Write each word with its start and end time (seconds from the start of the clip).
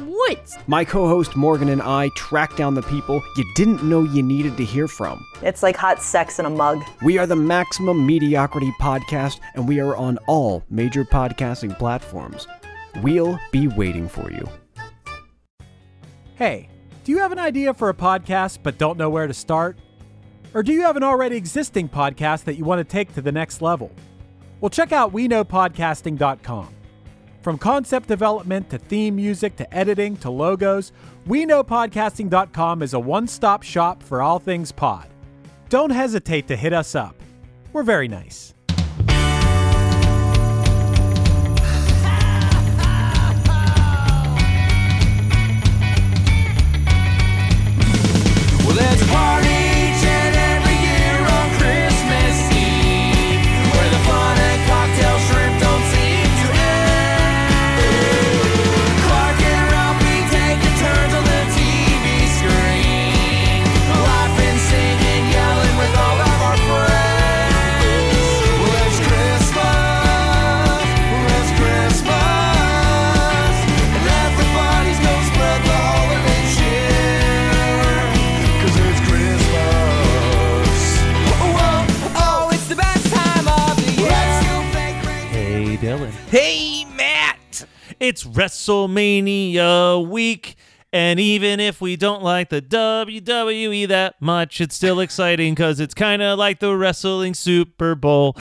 woods? 0.00 0.56
My 0.66 0.84
co 0.84 1.08
host 1.08 1.36
Morgan 1.36 1.68
and 1.68 1.82
I 1.82 2.08
track 2.16 2.56
down 2.56 2.74
the 2.74 2.82
people 2.82 3.22
you 3.36 3.44
didn't 3.54 3.82
know 3.82 4.02
you 4.02 4.22
needed 4.22 4.56
to 4.56 4.64
hear 4.64 4.88
from. 4.88 5.24
It's 5.42 5.62
like 5.62 5.76
hot 5.76 6.02
sex 6.02 6.38
in 6.38 6.46
a 6.46 6.50
mug. 6.50 6.82
We 7.02 7.18
are 7.18 7.26
the 7.26 7.36
Maximum 7.36 8.06
Mediocrity 8.06 8.72
Podcast, 8.80 9.40
and 9.54 9.68
we 9.68 9.80
are 9.80 9.96
on 9.96 10.18
all 10.26 10.64
major 10.70 11.04
podcasting 11.04 11.78
platforms. 11.78 12.46
We'll 13.02 13.38
be 13.52 13.68
waiting 13.68 14.08
for 14.08 14.30
you. 14.30 14.48
Hey, 16.34 16.68
do 17.04 17.12
you 17.12 17.18
have 17.18 17.32
an 17.32 17.38
idea 17.38 17.74
for 17.74 17.88
a 17.88 17.94
podcast 17.94 18.58
but 18.62 18.78
don't 18.78 18.98
know 18.98 19.10
where 19.10 19.26
to 19.26 19.34
start? 19.34 19.78
Or 20.54 20.62
do 20.62 20.72
you 20.72 20.82
have 20.82 20.96
an 20.96 21.02
already 21.02 21.36
existing 21.36 21.88
podcast 21.88 22.44
that 22.44 22.54
you 22.54 22.64
want 22.64 22.78
to 22.78 22.84
take 22.84 23.14
to 23.14 23.20
the 23.20 23.32
next 23.32 23.60
level? 23.60 23.92
Well, 24.60 24.70
check 24.70 24.92
out 24.92 25.12
WeKnowPodcasting.com. 25.12 26.74
From 27.48 27.56
concept 27.56 28.08
development 28.08 28.68
to 28.68 28.76
theme 28.76 29.16
music 29.16 29.56
to 29.56 29.74
editing 29.74 30.18
to 30.18 30.28
logos, 30.28 30.92
WeKnowPodcasting.com 31.26 32.82
is 32.82 32.92
a 32.92 33.00
one 33.00 33.26
stop 33.26 33.62
shop 33.62 34.02
for 34.02 34.20
all 34.20 34.38
things 34.38 34.70
pod. 34.70 35.08
Don't 35.70 35.88
hesitate 35.88 36.46
to 36.48 36.56
hit 36.56 36.74
us 36.74 36.94
up. 36.94 37.16
We're 37.72 37.84
very 37.84 38.06
nice. 38.06 38.52
It's 88.18 88.26
WrestleMania 88.26 90.08
week. 90.08 90.56
And 90.92 91.20
even 91.20 91.60
if 91.60 91.80
we 91.80 91.94
don't 91.94 92.20
like 92.20 92.48
the 92.48 92.60
WWE 92.60 93.86
that 93.86 94.20
much, 94.20 94.60
it's 94.60 94.74
still 94.74 94.98
exciting 94.98 95.54
because 95.54 95.78
it's 95.78 95.94
kind 95.94 96.20
of 96.20 96.36
like 96.36 96.58
the 96.58 96.76
wrestling 96.76 97.34
Super 97.34 97.94
Bowl. 97.94 98.34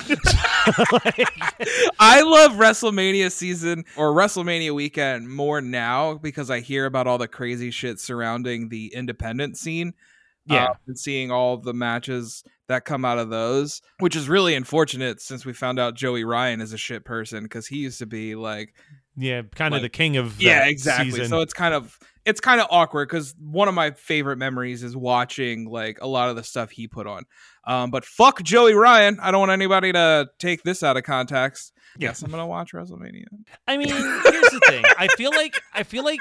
I 2.00 2.24
love 2.26 2.54
WrestleMania 2.54 3.32
season 3.32 3.86
or 3.96 4.16
WrestleMania 4.16 4.74
weekend 4.74 5.30
more 5.30 5.62
now 5.62 6.16
because 6.16 6.50
I 6.50 6.62
hear 6.62 6.88
about 6.88 7.06
all 7.06 7.20
the 7.20 7.28
crazy 7.28 7.70
shit 7.70 8.00
surrounding 8.00 8.70
the 8.70 8.92
independent 8.96 9.60
scene. 9.60 9.94
Yeah. 10.48 10.66
uh, 10.66 10.74
and 10.88 10.98
seeing 10.98 11.30
all 11.30 11.58
the 11.58 11.74
matches 11.74 12.44
that 12.68 12.86
come 12.86 13.06
out 13.06 13.20
of 13.20 13.30
those, 13.30 13.82
which 14.00 14.16
is 14.16 14.28
really 14.28 14.56
unfortunate 14.56 15.22
since 15.22 15.46
we 15.46 15.54
found 15.54 15.78
out 15.78 15.94
Joey 15.94 16.24
Ryan 16.24 16.62
is 16.62 16.74
a 16.74 16.78
shit 16.78 17.06
person 17.06 17.44
because 17.44 17.68
he 17.68 17.78
used 17.78 18.00
to 18.00 18.06
be 18.08 18.34
like 18.34 18.74
yeah, 19.18 19.42
kind 19.56 19.74
of 19.74 19.82
Like- 19.82 19.92
the 19.92 19.98
king 19.98 20.18
of 20.18 20.40
yeah 20.42 20.66
exactly. 20.68 21.12
season. 21.12 21.28
so 21.28 21.42
it's 21.42 21.54
kind 21.54 21.74
of 21.74 21.98
it's 22.26 22.40
kind 22.42 22.60
of 22.62 22.68
awkward 22.70 23.08
because 23.10 23.34
one 23.40 23.68
of 23.68 23.74
my 23.74 23.92
favorite 23.92 24.38
memories 24.38 24.84
is 24.84 24.96
watching 24.96 25.66
like 25.70 25.98
a 26.02 26.08
lot 26.08 26.30
of 26.30 26.36
the 26.36 26.44
stuff 26.44 26.70
he 26.72 26.88
put 26.88 27.08
on. 27.08 27.24
Um 27.66 27.90
but 27.92 28.06
fuck 28.06 28.44
joey 28.44 28.74
ryan. 28.74 29.18
I 29.22 29.32
don't 29.32 29.40
want 29.40 29.52
anybody 29.52 29.92
to 29.94 30.28
take 30.40 30.64
this 30.64 30.84
out 30.84 30.98
of 30.98 31.04
context. 31.04 31.74
Yes 32.00 32.22
i'm 32.22 32.30
gonna 32.30 32.46
watch 32.46 32.74
wrestlemania. 32.74 33.26
I 33.68 33.78
mean, 33.78 33.88
here's 33.90 34.52
the 34.52 34.62
thing. 34.68 34.84
I 34.98 35.08
feel 35.18 35.32
like 35.32 35.56
I 35.74 35.84
feel 35.84 36.04
like 36.04 36.20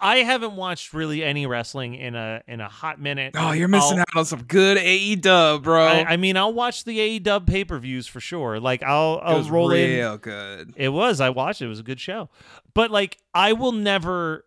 I 0.00 0.18
haven't 0.18 0.54
watched 0.56 0.92
really 0.92 1.24
any 1.24 1.46
wrestling 1.46 1.94
in 1.94 2.14
a 2.14 2.42
in 2.46 2.60
a 2.60 2.68
hot 2.68 3.00
minute. 3.00 3.34
oh 3.36 3.52
you're 3.52 3.68
missing 3.68 3.98
I'll- 3.98 4.02
out 4.02 4.16
on 4.16 4.24
some 4.24 4.42
good 4.44 4.78
ae 4.78 5.14
dub 5.16 5.64
bro 5.64 5.84
I, 5.86 6.12
I 6.12 6.16
mean, 6.16 6.36
I'll 6.36 6.52
watch 6.52 6.84
the 6.84 7.20
AEW 7.20 7.46
pay 7.46 7.64
per 7.64 7.78
views 7.78 8.06
for 8.06 8.20
sure. 8.20 8.60
Like, 8.60 8.82
I'll 8.82 9.16
it 9.18 9.22
I'll 9.24 9.38
was 9.38 9.50
roll 9.50 9.70
in. 9.72 9.90
real 9.90 10.16
good 10.18 10.72
It 10.76 10.90
was. 10.90 11.20
I 11.20 11.30
watched 11.30 11.62
it. 11.62 11.66
It 11.66 11.68
was 11.68 11.80
a 11.80 11.84
good 11.84 12.00
show. 12.00 12.28
But 12.74 12.90
like 12.90 13.18
I 13.34 13.52
will 13.54 13.72
never 13.72 14.44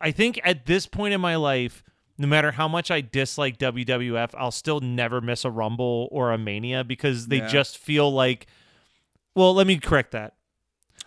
I 0.00 0.10
think 0.10 0.40
at 0.44 0.66
this 0.66 0.86
point 0.86 1.14
in 1.14 1.20
my 1.20 1.36
life, 1.36 1.82
no 2.18 2.26
matter 2.28 2.52
how 2.52 2.68
much 2.68 2.90
I 2.90 3.00
dislike 3.00 3.58
WWF, 3.58 4.30
I'll 4.36 4.50
still 4.52 4.80
never 4.80 5.20
miss 5.20 5.44
a 5.44 5.50
Rumble 5.50 6.08
or 6.12 6.30
a 6.30 6.38
Mania 6.38 6.84
because 6.84 7.26
they 7.28 7.38
Yeah. 7.38 7.48
just 7.48 7.78
feel 7.78 8.12
like 8.12 8.46
well, 9.34 9.52
let 9.54 9.66
me 9.66 9.78
correct 9.78 10.12
that. 10.12 10.34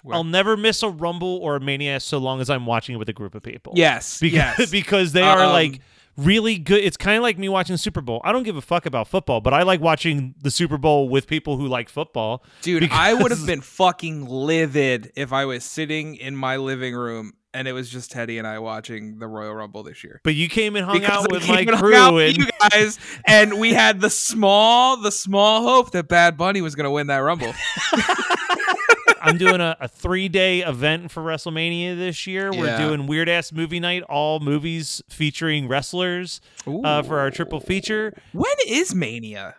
Where- 0.04 0.16
I'll 0.16 0.24
never 0.24 0.56
miss 0.58 0.84
a 0.84 0.90
Rumble 0.90 1.38
or 1.42 1.56
a 1.56 1.60
Mania 1.60 2.00
so 2.00 2.18
long 2.18 2.40
as 2.42 2.50
I'm 2.50 2.66
watching 2.66 2.96
it 2.96 2.98
with 2.98 3.10
a 3.10 3.14
group 3.14 3.36
of 3.36 3.44
people. 3.44 3.74
yes 3.76 4.20
Because, 4.22 4.60
yes 4.60 4.72
because 4.72 5.12
they 5.14 5.22
are 5.22 5.42
Um, 5.44 5.52
like 5.52 5.82
really 6.16 6.58
good. 6.58 6.84
It's 6.84 6.98
kind 6.98 7.16
of 7.18 7.22
like 7.24 7.38
me 7.38 7.48
watching 7.48 7.76
the 7.76 7.78
Super 7.78 8.02
Bowl. 8.02 8.22
I 8.24 8.32
don't 8.32 8.42
give 8.44 8.58
a 8.58 8.62
fuck 8.62 8.86
about 8.88 9.08
football, 9.08 9.40
but 9.40 9.54
I 9.54 9.62
like 9.62 9.82
watching 9.82 10.34
the 10.42 10.50
Super 10.50 10.78
Bowl 10.80 11.10
with 11.10 11.28
people 11.28 11.58
who 11.58 11.68
like 11.68 11.90
football. 11.90 12.44
Dude, 12.64 12.90
I 12.92 13.14
would 13.14 13.30
have 13.38 13.46
been 13.46 13.62
fucking 13.62 14.26
livid 14.26 15.12
if 15.16 15.32
I 15.32 15.46
was 15.46 15.64
sitting 15.64 16.16
in 16.16 16.36
my 16.36 16.58
living 16.58 16.96
room 16.96 17.34
and 17.54 17.68
it 17.68 17.74
was 17.74 17.90
just 17.90 18.12
Teddy 18.12 18.38
and 18.40 18.48
I 18.48 18.58
watching 18.60 19.20
the 19.20 19.28
Royal 19.28 19.54
Rumble 19.54 19.82
this 19.84 20.04
year. 20.04 20.20
But 20.24 20.34
you 20.36 20.48
came 20.50 20.76
and 20.76 20.86
hung 20.86 21.00
Because 21.00 21.26
out 21.26 21.32
with 21.32 21.48
my 21.48 21.66
crew 21.66 22.18
and 22.20 22.36
you 22.38 22.46
guys, 22.72 23.00
and 23.26 23.60
we 23.60 23.74
had 23.74 24.00
the 24.02 24.10
small, 24.10 24.98
the 24.98 25.12
small 25.12 25.62
hope 25.64 25.92
that 25.92 26.08
Bad 26.08 26.36
Bunny 26.38 26.62
was 26.62 26.74
going 26.76 26.84
to 26.86 26.92
win 26.92 27.08
that 27.08 27.18
Rumble. 27.18 27.54
I'm 29.28 29.38
doing 29.38 29.62
a, 29.62 29.76
a 29.80 29.88
three 29.88 30.28
day 30.30 30.62
event 30.62 31.12
for 31.12 31.22
WrestleMania 31.24 31.98
this 31.98 32.26
year. 32.28 32.52
We're 32.52 32.66
Yeah. 32.68 32.78
doing 32.88 33.08
weird 33.08 33.30
ass 33.30 33.52
movie 33.52 33.80
night, 33.80 34.04
all 34.04 34.40
movies 34.40 35.02
featuring 35.10 35.68
wrestlers 35.68 36.42
uh, 36.66 37.04
for 37.04 37.20
our 37.20 37.30
triple 37.32 37.60
feature. 37.60 38.14
when 38.32 38.54
is 38.68 38.96
Mania? 38.96 39.56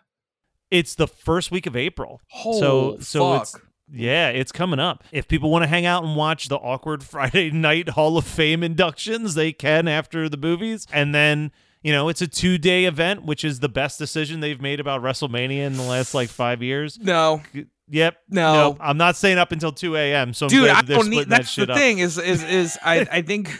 It's 0.70 0.94
the 0.94 1.06
first 1.08 1.50
week 1.50 1.66
of 1.66 1.76
April. 1.76 2.20
Oh, 2.44 2.60
so 2.60 2.98
so 3.00 3.32
fuck. 3.32 3.42
it's 3.42 3.56
yeah, 3.90 4.28
it's 4.28 4.52
coming 4.52 4.78
up. 4.78 5.02
If 5.12 5.28
people 5.28 5.50
want 5.50 5.62
to 5.62 5.66
hang 5.66 5.86
out 5.86 6.04
and 6.04 6.14
watch 6.14 6.48
the 6.48 6.56
awkward 6.56 7.02
Friday 7.04 7.50
night 7.50 7.90
Hall 7.90 8.18
of 8.18 8.26
Fame 8.26 8.62
inductions, 8.62 9.34
they 9.34 9.52
can 9.52 9.88
after 9.88 10.28
the 10.28 10.36
movies. 10.36 10.86
And 10.92 11.14
then, 11.14 11.52
you 11.82 11.90
know, 11.90 12.10
it's 12.10 12.20
a 12.20 12.26
two 12.26 12.58
day 12.58 12.84
event, 12.84 13.22
which 13.24 13.44
is 13.44 13.60
the 13.60 13.68
best 13.70 13.98
decision 13.98 14.40
they've 14.40 14.60
made 14.60 14.78
about 14.78 15.00
WrestleMania 15.02 15.60
in 15.66 15.78
the 15.78 15.82
last 15.84 16.12
like 16.12 16.28
five 16.28 16.62
years. 16.62 16.98
No, 16.98 17.40
Yep. 17.90 18.16
No. 18.28 18.76
I'm 18.80 18.96
not 18.98 19.16
staying 19.16 19.38
up 19.38 19.52
until 19.52 19.72
2 19.72 19.96
a.m. 19.96 20.34
So 20.34 20.46
I'm 20.46 20.50
dude, 20.50 20.68
I 20.68 20.82
don't 20.82 21.08
need. 21.08 21.24
splitting 21.24 21.30
that 21.30 21.36
That's 21.36 21.56
the 21.56 21.70
up. 21.72 21.78
thing. 21.78 21.98
Is 21.98 22.18
is 22.18 22.42
is 22.44 22.78
I 22.84 23.06
I 23.12 23.22
think. 23.22 23.50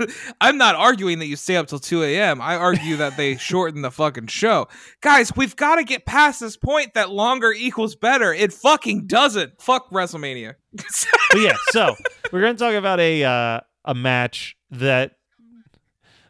I'm 0.40 0.56
not 0.58 0.76
arguing 0.76 1.18
that 1.18 1.26
you 1.26 1.34
stay 1.34 1.56
up 1.56 1.66
till 1.66 1.80
2 1.80 2.04
a.m. 2.04 2.40
I 2.40 2.54
argue 2.54 2.94
that 2.98 3.16
they 3.16 3.36
shorten 3.38 3.82
the 3.82 3.90
fucking 3.90 4.28
show. 4.28 4.68
Guys, 5.00 5.32
we've 5.34 5.56
got 5.56 5.74
to 5.76 5.82
get 5.84 6.06
past 6.06 6.38
this 6.38 6.56
point 6.56 6.94
that 6.94 7.10
longer 7.10 7.52
equals 7.52 7.96
better. 7.96 8.32
It 8.32 8.52
fucking 8.52 9.08
doesn't. 9.08 9.60
Fuck 9.60 9.90
WrestleMania. 9.90 10.54
but 10.72 11.40
yeah, 11.40 11.56
so 11.70 11.96
we're 12.32 12.42
gonna 12.42 12.54
talk 12.54 12.74
about 12.74 13.00
a 13.00 13.24
uh, 13.24 13.60
a 13.84 13.94
match 13.94 14.56
that 14.70 15.16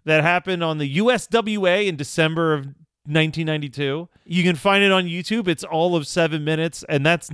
that 0.07 0.23
happened 0.23 0.65
on 0.65 0.79
the 0.79 0.97
USWA 0.97 1.87
in 1.89 1.97
December 1.97 2.55
of 2.55 2.67
1992. 3.09 4.09
You 4.25 4.43
can 4.45 4.57
find 4.57 4.85
it 4.85 4.93
on 4.93 5.05
YouTube. 5.05 5.49
It's 5.49 5.65
all 5.65 5.97
of 5.97 6.07
seven 6.07 6.45
minutes, 6.45 6.85
and 6.89 7.05
that's 7.05 7.31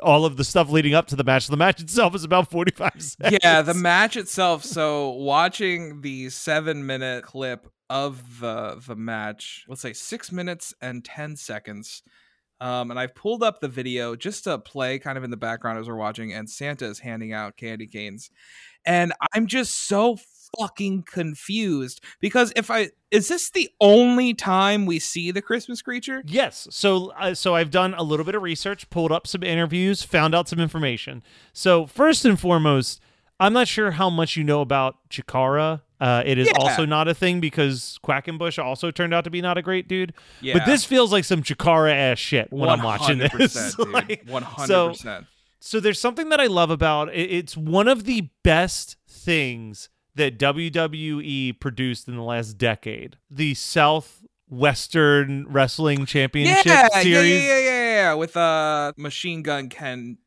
all 0.00 0.24
of 0.24 0.36
the 0.36 0.44
stuff 0.44 0.70
leading 0.70 0.94
up 0.94 1.06
to 1.08 1.16
the 1.16 1.24
match. 1.24 1.46
The 1.46 1.56
match 1.56 1.80
itself 1.80 2.14
is 2.14 2.24
about 2.24 2.50
45 2.50 2.92
seconds. 2.98 3.38
yeah, 3.42 3.62
the 3.62 3.74
match 3.74 4.16
itself. 4.16 4.64
So 4.64 5.10
watching 5.10 6.00
the 6.00 6.30
seven 6.30 6.86
minute 6.86 7.24
clip 7.24 7.68
of 7.88 8.40
the 8.40 8.80
the 8.86 8.96
match, 8.96 9.64
let's 9.68 9.82
say 9.82 9.92
six 9.92 10.32
minutes 10.32 10.74
and 10.80 11.04
ten 11.04 11.36
seconds. 11.36 12.02
Um, 12.60 12.90
and 12.90 13.00
I've 13.00 13.14
pulled 13.14 13.42
up 13.42 13.60
the 13.60 13.68
video 13.68 14.14
just 14.14 14.44
to 14.44 14.58
play 14.58 14.98
kind 14.98 15.16
of 15.16 15.24
in 15.24 15.30
the 15.30 15.36
background 15.36 15.78
as 15.78 15.88
we're 15.88 15.96
watching, 15.96 16.32
and 16.32 16.48
Santa 16.48 16.86
is 16.86 16.98
handing 16.98 17.32
out 17.32 17.56
candy 17.56 17.86
canes. 17.86 18.30
And 18.84 19.12
I'm 19.32 19.46
just 19.46 19.88
so 19.88 20.18
fucking 20.58 21.04
confused 21.04 22.02
because 22.20 22.52
if 22.56 22.70
I 22.70 22.90
is 23.10 23.28
this 23.28 23.50
the 23.50 23.68
only 23.80 24.34
time 24.34 24.86
we 24.86 24.98
see 24.98 25.30
the 25.30 25.42
Christmas 25.42 25.82
creature? 25.82 26.22
Yes. 26.26 26.66
So 26.70 27.12
uh, 27.18 27.34
so 27.34 27.54
I've 27.54 27.70
done 27.70 27.94
a 27.94 28.02
little 28.02 28.24
bit 28.24 28.34
of 28.34 28.42
research, 28.42 28.88
pulled 28.90 29.12
up 29.12 29.26
some 29.26 29.42
interviews, 29.42 30.02
found 30.02 30.34
out 30.34 30.48
some 30.48 30.60
information. 30.60 31.22
So 31.52 31.86
first 31.86 32.24
and 32.24 32.38
foremost, 32.38 33.00
I'm 33.38 33.52
not 33.52 33.68
sure 33.68 33.92
how 33.92 34.10
much 34.10 34.36
you 34.36 34.44
know 34.44 34.60
about 34.60 34.96
Chikara. 35.08 35.82
Uh, 36.00 36.22
it 36.24 36.38
is 36.38 36.46
Yeah. 36.48 36.54
also 36.58 36.86
not 36.86 37.08
a 37.08 37.14
thing 37.14 37.40
because 37.40 37.98
Quackenbush 38.02 38.62
also 38.62 38.90
turned 38.90 39.12
out 39.12 39.24
to 39.24 39.30
be 39.30 39.42
not 39.42 39.58
a 39.58 39.62
great 39.62 39.86
dude. 39.86 40.14
Yeah. 40.40 40.54
But 40.54 40.64
this 40.66 40.84
feels 40.84 41.12
like 41.12 41.24
some 41.24 41.42
Chikara 41.42 41.92
ass 41.92 42.18
shit 42.18 42.50
when 42.50 42.70
I'm 42.70 42.82
watching 42.82 43.18
this. 43.18 43.30
100%, 43.76 43.92
Like, 43.92 44.24
100%. 44.26 44.66
So, 44.66 45.24
so 45.60 45.78
there's 45.80 46.00
something 46.00 46.30
that 46.30 46.40
I 46.40 46.46
love 46.46 46.70
about 46.70 47.08
it. 47.14 47.30
It's 47.30 47.54
one 47.56 47.86
of 47.86 48.04
the 48.04 48.30
best 48.42 48.96
things 49.08 49.90
that 50.20 50.38
WWE 50.38 51.58
produced 51.60 52.06
in 52.06 52.14
the 52.14 52.22
last 52.22 52.58
decade. 52.58 53.16
The 53.30 53.54
Southwestern 53.54 55.46
Wrestling 55.48 56.04
Championship 56.04 56.66
yeah, 56.66 56.88
Series. 56.88 57.42
Yeah, 57.42 57.48
yeah, 57.48 57.58
yeah, 57.58 57.70
yeah, 57.70 57.94
yeah, 57.94 58.14
with 58.14 58.36
uh 58.36 58.92
Machine 58.98 59.42
Gun 59.42 59.70
Ken 59.70 60.18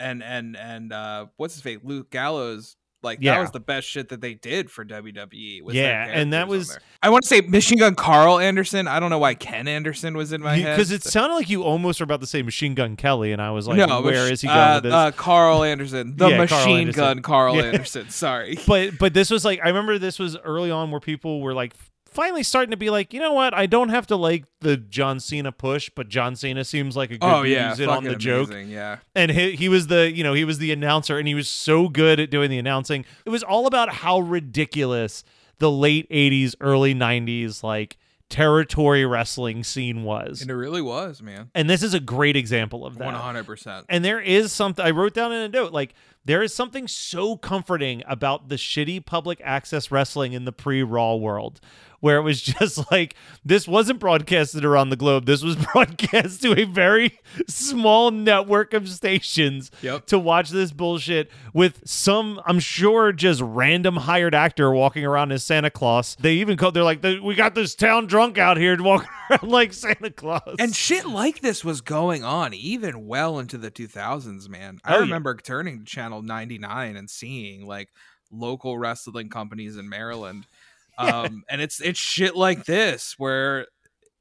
and 0.00 0.22
and 0.22 0.56
and 0.56 0.92
uh 0.92 1.26
what's 1.36 1.54
his 1.54 1.62
face? 1.62 1.78
Luke 1.84 2.10
Gallows. 2.10 2.76
Like 3.06 3.20
Yeah. 3.22 3.34
that 3.36 3.40
was 3.40 3.50
the 3.52 3.60
best 3.60 3.88
shit 3.88 4.10
that 4.10 4.20
they 4.20 4.34
did 4.34 4.70
for 4.70 4.84
WWE. 4.84 5.62
Yeah, 5.72 6.04
and 6.06 6.32
that 6.34 6.48
was 6.48 6.76
I 7.02 7.08
want 7.08 7.22
to 7.22 7.28
say 7.28 7.40
Machine 7.40 7.78
Gun 7.78 7.94
Karl 7.94 8.38
Anderson. 8.38 8.86
I 8.88 9.00
don't 9.00 9.08
know 9.10 9.18
why 9.18 9.34
Ken 9.34 9.66
Anderson 9.68 10.16
was 10.16 10.32
in 10.32 10.42
my 10.42 10.56
head 10.56 10.76
Because 10.76 10.90
it 10.90 11.02
sounded 11.04 11.34
like 11.36 11.48
you 11.48 11.62
almost 11.62 12.00
were 12.00 12.04
about 12.04 12.20
to 12.20 12.26
say 12.26 12.42
Machine 12.42 12.74
Gun 12.74 12.96
Kelly, 12.96 13.32
and 13.32 13.40
I 13.40 13.52
was 13.52 13.66
like, 13.66 13.76
no, 13.78 14.02
where 14.02 14.24
Mach- 14.24 14.32
is 14.32 14.40
he 14.42 14.48
going 14.48 14.58
uh, 14.58 14.74
with 14.74 14.82
this? 14.84 14.92
Uh, 14.92 15.10
Karl 15.12 15.62
Anderson, 15.62 16.16
the 16.16 16.28
Yeah, 16.28 16.46
Karl 16.46 16.60
Machine 16.60 16.78
Anderson. 16.80 17.00
Gun 17.00 17.22
Karl 17.22 17.56
Yeah. 17.56 17.62
Anderson. 17.62 18.10
Sorry, 18.10 18.58
but 18.66 18.98
but 18.98 19.14
this 19.14 19.30
was 19.30 19.44
like 19.44 19.60
I 19.62 19.68
remember 19.68 19.98
this 19.98 20.18
was 20.18 20.36
early 20.38 20.70
on 20.70 20.90
where 20.90 21.00
people 21.00 21.40
were 21.40 21.54
like 21.54 21.72
finally 22.16 22.42
starting 22.42 22.70
to 22.70 22.76
be 22.76 22.90
like, 22.90 23.12
you 23.12 23.20
know 23.20 23.34
what? 23.34 23.52
I 23.54 23.66
don't 23.66 23.90
have 23.90 24.06
to 24.08 24.16
like 24.16 24.44
the 24.60 24.76
John 24.78 25.20
Cena 25.20 25.52
push, 25.52 25.90
but 25.94 26.08
John 26.08 26.34
Cena 26.34 26.64
seems 26.64 26.96
like 26.96 27.10
a 27.10 27.18
good 27.18 27.26
oh 27.28 27.42
yeah, 27.42 27.70
use 27.70 27.80
it 27.80 27.88
on 27.88 28.04
the 28.04 28.16
joke. 28.16 28.50
Yeah, 28.66 28.96
And 29.14 29.30
he, 29.30 29.52
he 29.52 29.68
was 29.68 29.86
the 29.86 30.10
you 30.10 30.24
know 30.24 30.32
he 30.32 30.44
was 30.44 30.58
the 30.58 30.72
announcer, 30.72 31.18
and 31.18 31.28
he 31.28 31.34
was 31.34 31.48
so 31.48 31.88
good 31.88 32.18
at 32.18 32.30
doing 32.30 32.50
the 32.50 32.58
announcing. 32.58 33.04
It 33.24 33.30
was 33.30 33.42
all 33.42 33.66
about 33.66 33.90
how 33.90 34.18
ridiculous 34.20 35.22
the 35.58 35.70
late 35.70 36.08
'80s, 36.10 36.54
early 36.60 36.94
'90s 36.94 37.62
like 37.62 37.98
territory 38.28 39.06
wrestling 39.06 39.62
scene 39.62 40.02
was. 40.02 40.42
and 40.42 40.50
it 40.50 40.56
really 40.56 40.82
was, 40.82 41.22
man. 41.22 41.50
And 41.54 41.70
this 41.70 41.82
is 41.82 41.94
a 41.94 42.00
great 42.00 42.34
example 42.34 42.84
of 42.84 42.98
that. 42.98 43.04
One 43.04 43.14
hundred 43.14 43.46
percent. 43.46 43.86
And 43.88 44.04
there 44.04 44.20
is 44.20 44.52
something 44.52 44.84
I 44.84 44.90
wrote 44.90 45.14
down 45.14 45.32
in 45.32 45.42
a 45.42 45.48
note 45.48 45.72
like 45.72 45.94
there 46.24 46.42
is 46.42 46.52
something 46.52 46.88
so 46.88 47.36
comforting 47.36 48.02
about 48.06 48.48
the 48.48 48.56
shitty 48.56 49.04
public 49.06 49.40
access 49.44 49.92
wrestling 49.92 50.32
in 50.32 50.44
the 50.44 50.52
pre-Raw 50.52 51.14
world 51.14 51.60
where 52.00 52.18
it 52.18 52.22
was 52.22 52.40
just 52.58 52.90
like 52.90 53.14
this 53.44 53.66
wasn't 53.68 53.98
broadcasted 53.98 54.64
around 54.64 54.90
the 54.90 54.96
globe. 54.96 55.26
This 55.26 55.42
was 55.42 55.56
broadcast 55.72 56.42
to 56.42 56.58
a 56.60 56.64
very 56.64 57.18
small 57.48 58.10
network 58.10 58.74
of 58.74 58.88
stations 58.88 59.70
Yep. 59.82 60.06
to 60.06 60.18
watch 60.18 60.50
this 60.50 60.72
bullshit 60.72 61.30
with 61.52 61.80
some 61.84 62.40
I'm 62.46 62.58
sure 62.60 63.12
just 63.12 63.40
random 63.40 63.96
hired 63.96 64.34
actor 64.34 64.70
walking 64.72 65.04
around 65.04 65.32
as 65.32 65.44
Santa 65.44 65.70
Claus. 65.70 66.16
They 66.20 66.34
even 66.34 66.56
called 66.56 66.74
they're 66.74 66.82
like 66.84 67.02
we 67.02 67.34
got 67.34 67.54
this 67.54 67.74
town 67.74 68.06
drunk 68.06 68.38
out 68.38 68.56
here 68.56 68.76
walking 68.82 69.08
around 69.30 69.50
like 69.50 69.72
Santa 69.72 70.10
Claus. 70.10 70.56
And 70.58 70.74
shit 70.74 71.06
like 71.06 71.40
this 71.40 71.64
was 71.64 71.80
going 71.80 72.24
on 72.24 72.54
even 72.54 73.06
well 73.06 73.38
into 73.38 73.58
the 73.58 73.70
2000s, 73.70 74.48
man. 74.48 74.80
I 74.84 74.92
Oh, 74.92 74.98
yeah. 74.98 75.00
remember 75.02 75.34
turning 75.36 75.80
to 75.80 75.84
Channel 75.84 76.22
99 76.22 76.96
and 76.96 77.10
seeing 77.10 77.66
like 77.66 77.88
local 78.30 78.76
wrestling 78.78 79.28
companies 79.28 79.76
in 79.76 79.88
Maryland. 79.88 80.46
Um, 80.98 81.44
and 81.50 81.60
it's 81.60 81.80
it's 81.80 81.98
shit 81.98 82.36
like 82.36 82.64
this 82.64 83.14
where 83.18 83.66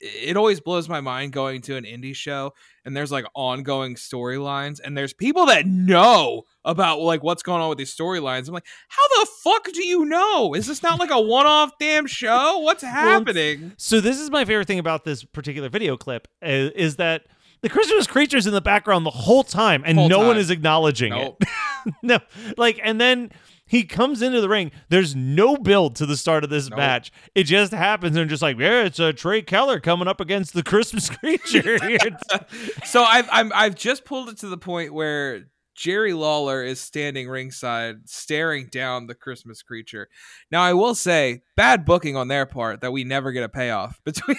it 0.01 0.37
always 0.37 0.59
blows 0.59 0.89
my 0.89 1.01
mind 1.01 1.31
going 1.31 1.61
to 1.61 1.77
an 1.77 1.85
indie 1.85 2.15
show 2.15 2.53
and 2.83 2.95
there's 2.95 3.11
like 3.11 3.25
ongoing 3.33 3.95
storylines 3.95 4.79
and 4.83 4.95
there's 4.95 5.13
people 5.13 5.45
that 5.45 5.65
know 5.65 6.43
about 6.65 6.99
like 6.99 7.23
what's 7.23 7.41
going 7.41 7.61
on 7.61 7.69
with 7.69 7.77
these 7.77 7.95
storylines. 7.95 8.47
I'm 8.47 8.53
like, 8.53 8.67
how 8.89 9.07
the 9.07 9.27
fuck 9.43 9.71
do 9.71 9.85
you 9.85 10.05
know? 10.05 10.53
Is 10.53 10.67
this 10.67 10.83
not 10.83 10.99
like 10.99 11.11
a 11.11 11.19
one-off 11.19 11.71
damn 11.79 12.07
show? 12.07 12.59
What's 12.59 12.83
happening? 12.83 13.73
So 13.77 14.01
this 14.01 14.19
is 14.19 14.29
my 14.29 14.45
favorite 14.45 14.67
thing 14.67 14.79
about 14.79 15.05
this 15.05 15.23
particular 15.23 15.69
video 15.69 15.97
clip 15.97 16.27
is, 16.41 16.71
is 16.71 16.95
that 16.97 17.23
the 17.61 17.69
Christmas 17.69 18.05
creature's 18.05 18.45
in 18.45 18.53
the 18.53 18.61
background 18.61 19.07
the 19.07 19.11
whole 19.11 19.43
time, 19.43 19.81
and 19.87 19.97
Whole 19.97 20.09
no 20.09 20.19
one 20.19 20.37
is 20.37 20.51
acknowledging 20.51 21.11
Nope. 21.11 21.37
it. 21.41 21.93
no, 22.03 22.19
like, 22.57 22.79
and 22.83 23.01
then 23.01 23.31
he 23.67 23.83
comes 23.83 24.21
into 24.21 24.41
the 24.41 24.49
ring. 24.49 24.71
There's 24.89 25.15
no 25.15 25.57
build 25.57 25.95
to 25.97 26.05
the 26.05 26.17
start 26.17 26.43
of 26.43 26.49
this 26.49 26.69
Nope. 26.69 26.77
match. 26.77 27.11
It 27.33 27.43
just 27.43 27.71
happens, 27.71 28.15
and 28.15 28.29
just 28.29 28.41
like, 28.41 28.59
yeah, 28.59 28.83
it's 28.83 28.99
uh, 28.99 29.11
Trey 29.11 29.41
Keller 29.41 29.79
coming 29.79 30.07
up 30.07 30.21
against 30.21 30.53
the 30.53 30.63
Christmas 30.63 31.09
creature. 31.19 31.79
so 32.85 33.03
I've 33.03 33.27
I'm, 33.31 33.51
I've 33.55 33.75
just 33.75 34.05
pulled 34.05 34.29
it 34.29 34.37
to 34.39 34.47
the 34.47 34.57
point 34.57 34.93
where 34.93 35.45
Jerry 35.75 36.13
Lawler 36.13 36.63
is 36.63 36.79
standing 36.79 37.27
ringside, 37.27 38.07
staring 38.07 38.67
down 38.67 39.07
the 39.07 39.15
Christmas 39.15 39.61
creature. 39.61 40.07
Now 40.51 40.61
I 40.61 40.73
will 40.73 40.95
say, 40.95 41.41
bad 41.57 41.83
booking 41.85 42.15
on 42.15 42.27
their 42.29 42.45
part 42.45 42.81
that 42.81 42.91
we 42.91 43.03
never 43.03 43.31
get 43.31 43.43
a 43.43 43.49
payoff 43.49 43.99
between. 44.05 44.37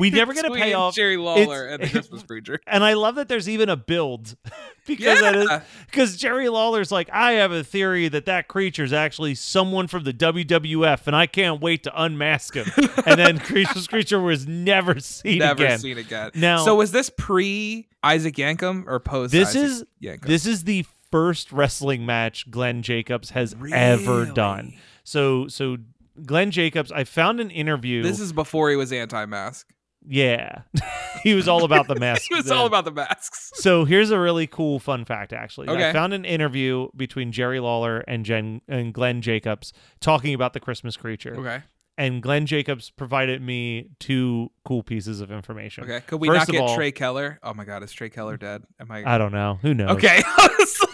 We 0.00 0.10
never 0.10 0.32
get 0.34 0.44
a 0.44 0.50
payoff. 0.50 0.94
Jerry 0.94 1.16
Lawler 1.16 1.66
It's- 1.66 1.72
and 1.74 1.82
the 1.82 1.88
Christmas 1.88 2.22
creature. 2.24 2.58
And 2.66 2.82
I 2.82 2.94
love 2.94 3.14
that 3.16 3.28
there's 3.28 3.48
even 3.48 3.68
a 3.68 3.76
build 3.76 4.36
because 4.86 5.20
that 5.20 5.36
is 5.36 5.48
because 5.86 6.16
Jerry 6.16 6.48
Lawler's 6.48 6.90
like, 6.90 7.08
I 7.12 7.32
have 7.32 7.52
a 7.52 7.62
theory 7.62 8.08
that 8.08 8.24
that 8.26 8.48
creature 8.48 8.84
is 8.84 8.92
actually 8.92 9.34
someone 9.34 9.86
from 9.88 10.04
the 10.04 10.12
WWF, 10.12 11.06
and 11.06 11.14
I 11.14 11.26
can't 11.26 11.60
wait 11.60 11.82
to 11.84 12.02
unmask 12.02 12.54
him. 12.54 12.66
and 13.06 13.18
then 13.18 13.38
Christmas 13.38 13.86
creature 13.86 14.20
was 14.20 14.46
never 14.46 14.98
seen 15.00 15.38
Never 15.38 15.64
again. 15.64 15.78
seen 15.78 15.98
again. 15.98 16.30
Now, 16.34 16.64
so 16.64 16.74
was 16.76 16.92
this 16.92 17.10
pre 17.10 17.88
Isaac 18.02 18.36
Yankem 18.36 18.84
or 18.86 19.00
post? 19.00 19.32
this 19.32 19.50
Isaac 19.50 19.62
is 19.62 19.84
Yankem? 20.02 20.26
this 20.26 20.46
is 20.46 20.64
the 20.64 20.84
first 21.10 21.50
wrestling 21.52 22.06
match 22.06 22.50
Glenn 22.50 22.82
Jacobs 22.82 23.30
has 23.30 23.54
ever 23.72 24.26
done. 24.26 24.74
So 25.04 25.48
so 25.48 25.76
Glenn 26.24 26.50
Jacobs, 26.50 26.92
I 26.92 27.04
found 27.04 27.40
an 27.40 27.50
interview. 27.50 28.02
This 28.02 28.20
is 28.20 28.32
before 28.32 28.70
he 28.70 28.76
was 28.76 28.92
anti-mask. 28.92 29.66
Yeah, 30.06 30.62
he 31.22 31.34
was 31.34 31.48
all 31.48 31.64
about 31.64 31.88
the 31.88 31.96
masks. 31.96 32.26
he 32.28 32.34
was 32.34 32.46
then. 32.46 32.56
all 32.56 32.66
about 32.66 32.84
the 32.84 32.92
masks. 32.92 33.50
So 33.54 33.84
here's 33.84 34.10
a 34.10 34.18
really 34.18 34.46
cool 34.46 34.78
fun 34.78 35.04
fact. 35.04 35.32
Actually, 35.32 35.68
I 35.68 35.92
found 35.92 36.14
an 36.14 36.24
interview 36.24 36.88
between 36.96 37.32
Jerry 37.32 37.60
Lawler 37.60 38.00
and 38.00 38.24
Jen 38.24 38.62
and 38.68 38.92
Glenn 38.94 39.22
Jacobs 39.22 39.72
talking 40.00 40.34
about 40.34 40.52
the 40.52 40.60
Christmas 40.60 40.96
creature. 40.96 41.36
Okay. 41.36 41.62
And 41.98 42.22
Glenn 42.22 42.46
Jacobs 42.46 42.88
provided 42.88 43.42
me 43.42 43.90
two 43.98 44.50
cool 44.64 44.82
pieces 44.82 45.20
of 45.20 45.30
information. 45.30 45.84
Okay. 45.84 46.00
Could 46.06 46.20
we 46.20 46.28
First 46.28 46.48
not 46.48 46.48
get 46.48 46.60
all- 46.62 46.74
Trey 46.74 46.92
Keller? 46.92 47.38
Oh 47.42 47.52
my 47.52 47.66
God, 47.66 47.82
is 47.82 47.92
Trey 47.92 48.08
Keller 48.08 48.38
dead? 48.38 48.62
Am 48.80 48.90
I? 48.90 49.04
I 49.04 49.18
don't 49.18 49.32
know. 49.32 49.58
Who 49.60 49.74
knows? 49.74 49.90
Okay. 49.96 50.22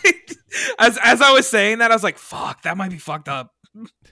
Like, 0.04 0.32
as 0.78 0.98
as 1.02 1.20
I 1.20 1.32
was 1.32 1.48
saying 1.48 1.78
that, 1.78 1.90
I 1.90 1.94
was 1.94 2.02
like, 2.02 2.18
"Fuck, 2.18 2.62
that 2.62 2.76
might 2.76 2.90
be 2.90 2.98
fucked 2.98 3.28
up." 3.28 3.52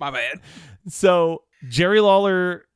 My 0.01 0.11
bad. 0.11 0.41
So 0.89 1.43
Jerry 1.69 2.01
Lawler, 2.01 2.67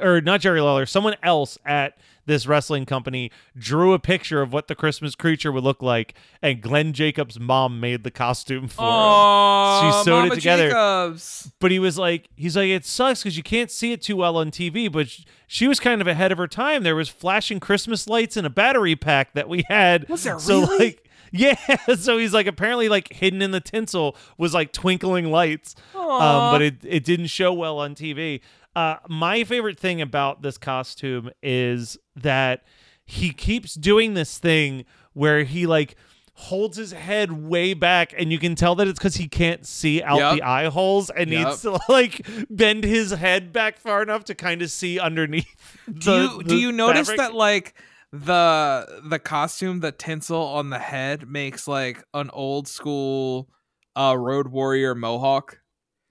or 0.00 0.20
not 0.20 0.40
Jerry 0.40 0.60
Lawler, 0.60 0.86
someone 0.86 1.16
else 1.22 1.58
at 1.64 1.96
this 2.26 2.46
wrestling 2.46 2.86
company 2.86 3.32
drew 3.56 3.92
a 3.92 3.98
picture 3.98 4.40
of 4.40 4.52
what 4.52 4.68
the 4.68 4.74
Christmas 4.74 5.14
creature 5.16 5.50
would 5.50 5.64
look 5.64 5.82
like, 5.82 6.14
and 6.42 6.60
Glenn 6.60 6.92
Jacobs' 6.92 7.40
mom 7.40 7.80
made 7.80 8.04
the 8.04 8.10
costume 8.10 8.68
for 8.68 8.82
him. 8.82 8.88
Oh, 8.88 9.98
She 9.98 10.04
sewed 10.04 10.26
it 10.32 10.34
together. 10.36 10.68
Jacobs. 10.68 11.50
But 11.58 11.70
he 11.72 11.78
was 11.78 11.98
like, 11.98 12.28
he's 12.36 12.56
like, 12.56 12.68
it 12.68 12.84
sucks 12.84 13.22
because 13.22 13.36
you 13.36 13.42
can't 13.42 13.70
see 13.70 13.92
it 13.92 14.02
too 14.02 14.16
well 14.16 14.36
on 14.36 14.50
TV. 14.50 14.90
But 14.92 15.08
she 15.48 15.66
was 15.66 15.80
kind 15.80 16.00
of 16.00 16.06
ahead 16.06 16.30
of 16.30 16.38
her 16.38 16.46
time. 16.46 16.82
There 16.84 16.94
was 16.94 17.08
flashing 17.08 17.58
Christmas 17.58 18.06
lights 18.06 18.36
in 18.36 18.44
a 18.44 18.50
battery 18.50 18.94
pack 18.94 19.32
that 19.32 19.48
we 19.48 19.64
had. 19.68 20.08
Was 20.08 20.22
there 20.22 20.38
so 20.38 20.60
really? 20.60 20.78
like, 20.78 21.08
yeah. 21.32 21.56
So 21.96 22.18
he's 22.18 22.34
like, 22.34 22.46
apparently, 22.46 22.88
like 22.88 23.12
hidden 23.12 23.42
in 23.42 23.50
the 23.50 23.60
tinsel 23.60 24.16
was 24.38 24.54
like 24.54 24.72
twinkling 24.72 25.30
lights. 25.32 25.74
Um, 25.94 26.52
but 26.52 26.62
it 26.62 26.76
it 26.84 27.04
didn't 27.04 27.28
show 27.28 27.52
well 27.52 27.78
on 27.78 27.94
TV. 27.94 28.40
Uh, 28.76 28.96
my 29.08 29.44
favorite 29.44 29.78
thing 29.78 30.00
about 30.00 30.42
this 30.42 30.56
costume 30.58 31.30
is 31.42 31.98
that 32.16 32.62
he 33.04 33.32
keeps 33.32 33.74
doing 33.74 34.14
this 34.14 34.38
thing 34.38 34.84
where 35.12 35.42
he 35.42 35.66
like 35.66 35.96
holds 36.34 36.76
his 36.76 36.92
head 36.92 37.32
way 37.32 37.74
back 37.74 38.14
and 38.16 38.32
you 38.32 38.38
can 38.38 38.54
tell 38.54 38.74
that 38.76 38.86
it's 38.88 38.98
because 38.98 39.16
he 39.16 39.28
can't 39.28 39.66
see 39.66 40.02
out 40.02 40.18
Yep. 40.18 40.34
the 40.36 40.42
eye 40.42 40.66
holes 40.66 41.10
and 41.10 41.28
Yep. 41.30 41.46
needs 41.46 41.62
to 41.62 41.80
like 41.88 42.24
bend 42.48 42.84
his 42.84 43.10
head 43.10 43.52
back 43.52 43.78
far 43.78 44.02
enough 44.02 44.24
to 44.26 44.34
kind 44.34 44.62
of 44.62 44.70
see 44.70 44.98
underneath 45.00 45.46
do 45.86 45.92
the- 45.98 46.20
you 46.38 46.42
do 46.44 46.56
you 46.56 46.72
notice 46.72 47.08
fabric. 47.08 47.18
that 47.28 47.34
like 47.34 47.74
the 48.12 49.00
the 49.04 49.18
costume 49.18 49.80
the 49.80 49.92
tinsel 49.92 50.40
on 50.42 50.70
the 50.70 50.78
head 50.78 51.28
makes 51.28 51.66
like 51.68 52.02
an 52.14 52.30
old 52.32 52.66
school 52.68 53.48
uh 53.96 54.14
road 54.16 54.48
warrior 54.48 54.94
mohawk 54.94 55.60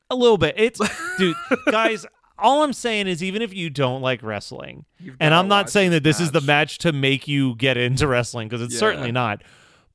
a 0.10 0.16
little 0.16 0.38
bit 0.38 0.54
it's 0.58 0.80
dude 1.18 1.36
guys 1.72 2.06
all 2.42 2.64
i'm 2.64 2.74
saying 2.74 3.08
is 3.08 3.24
even 3.24 3.42
if 3.42 3.54
you 3.54 3.70
don't 3.70 4.02
like 4.02 4.22
wrestling 4.24 4.86
and 5.20 5.34
i'm 5.34 5.48
not 5.48 5.70
saying 5.70 5.92
that 5.92 6.04
this 6.04 6.20
is 6.20 6.32
the 6.32 6.42
match 6.42 6.78
to 6.80 6.92
make 6.92 7.28
you 7.28 7.56
get 7.56 7.78
into 7.78 8.08
wrestling 8.08 8.48
because 8.48 8.62
it's 8.62 8.74
Yeah. 8.74 8.80
certainly 8.80 9.12
not 9.12 9.42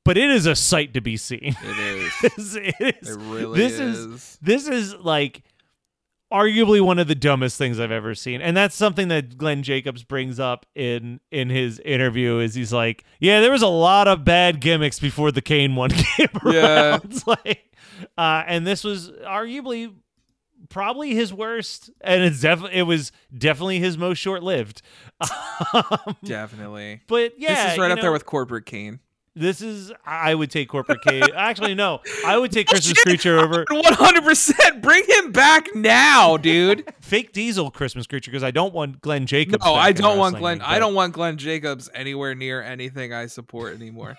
but 0.04 0.16
it 0.18 0.30
is 0.30 0.46
a 0.46 0.54
sight 0.54 0.94
to 0.94 1.00
be 1.00 1.16
seen 1.16 1.56
it 1.62 2.32
is 2.38 2.56
it 2.56 2.96
is 3.02 3.10
it 3.16 3.20
really 3.20 3.58
this 3.58 3.78
is, 3.78 3.98
is 3.98 4.38
this 4.42 4.68
is 4.68 4.94
like 4.96 5.42
arguably 6.32 6.80
one 6.80 6.98
of 6.98 7.06
the 7.06 7.14
dumbest 7.14 7.56
things 7.58 7.78
I've 7.78 7.92
ever 7.92 8.12
seen. 8.14 8.40
And 8.40 8.56
that's 8.56 8.74
something 8.74 9.06
that 9.08 9.36
Glenn 9.38 9.62
Jacobs 9.62 10.02
brings 10.02 10.40
up 10.40 10.66
in 10.74 11.20
in 11.30 11.48
his 11.48 11.78
interview 11.84 12.38
is 12.40 12.54
he's 12.54 12.72
like, 12.72 13.04
"Yeah, 13.20 13.40
there 13.40 13.52
was 13.52 13.62
a 13.62 13.68
lot 13.68 14.08
of 14.08 14.24
bad 14.24 14.58
gimmicks 14.60 14.98
before 14.98 15.30
the 15.30 15.42
Kane 15.42 15.76
one 15.76 15.90
came 16.16 16.28
around." 16.44 16.54
Yeah. 16.54 16.98
It's 17.04 17.24
like 17.26 17.70
uh 18.18 18.42
and 18.48 18.66
this 18.66 18.82
was 18.82 19.10
arguably 19.10 19.94
probably 20.68 21.14
his 21.14 21.32
worst 21.32 21.90
and 22.00 22.22
it's 22.22 22.40
definitely 22.40 22.78
it 22.78 22.82
was 22.82 23.12
definitely 23.36 23.78
his 23.80 23.96
most 23.98 24.18
short-lived. 24.18 24.82
Um, 25.20 26.16
definitely. 26.24 27.02
But 27.06 27.34
yeah, 27.38 27.64
this 27.64 27.72
is 27.74 27.78
right 27.78 27.90
up 27.90 28.00
there 28.00 28.12
with 28.12 28.26
corporate 28.26 28.66
kane. 28.66 29.00
This 29.36 29.60
is 29.60 29.92
I 30.06 30.32
would 30.32 30.48
take 30.52 30.68
corporate 30.68 31.00
Kane. 31.02 31.24
Actually, 31.34 31.74
no, 31.74 31.98
I 32.24 32.38
would 32.38 32.52
take 32.52 32.68
Christmas 32.68 33.02
Creature 33.02 33.40
over 33.40 33.64
100% 33.68 34.80
bring 34.80 35.02
him 35.08 35.32
back 35.32 35.74
now 35.74 36.36
dude. 36.36 36.88
Fake 37.00 37.32
Diesel 37.32 37.72
Christmas 37.72 38.06
Creature 38.06 38.30
because 38.30 38.44
I 38.44 38.52
don't 38.52 38.72
want 38.72 39.00
Glenn 39.00 39.26
Jacobs. 39.26 39.64
no 39.64 39.74
i 39.74 39.90
don't 39.90 40.18
want 40.18 40.36
glenn 40.38 40.60
i 40.60 40.78
don't 40.78 40.94
want 40.94 41.14
glenn 41.14 41.36
jacobs 41.36 41.90
anywhere 41.94 42.36
near 42.36 42.62
anything 42.62 43.12
i 43.12 43.26
support 43.26 43.74
anymore. 43.74 44.16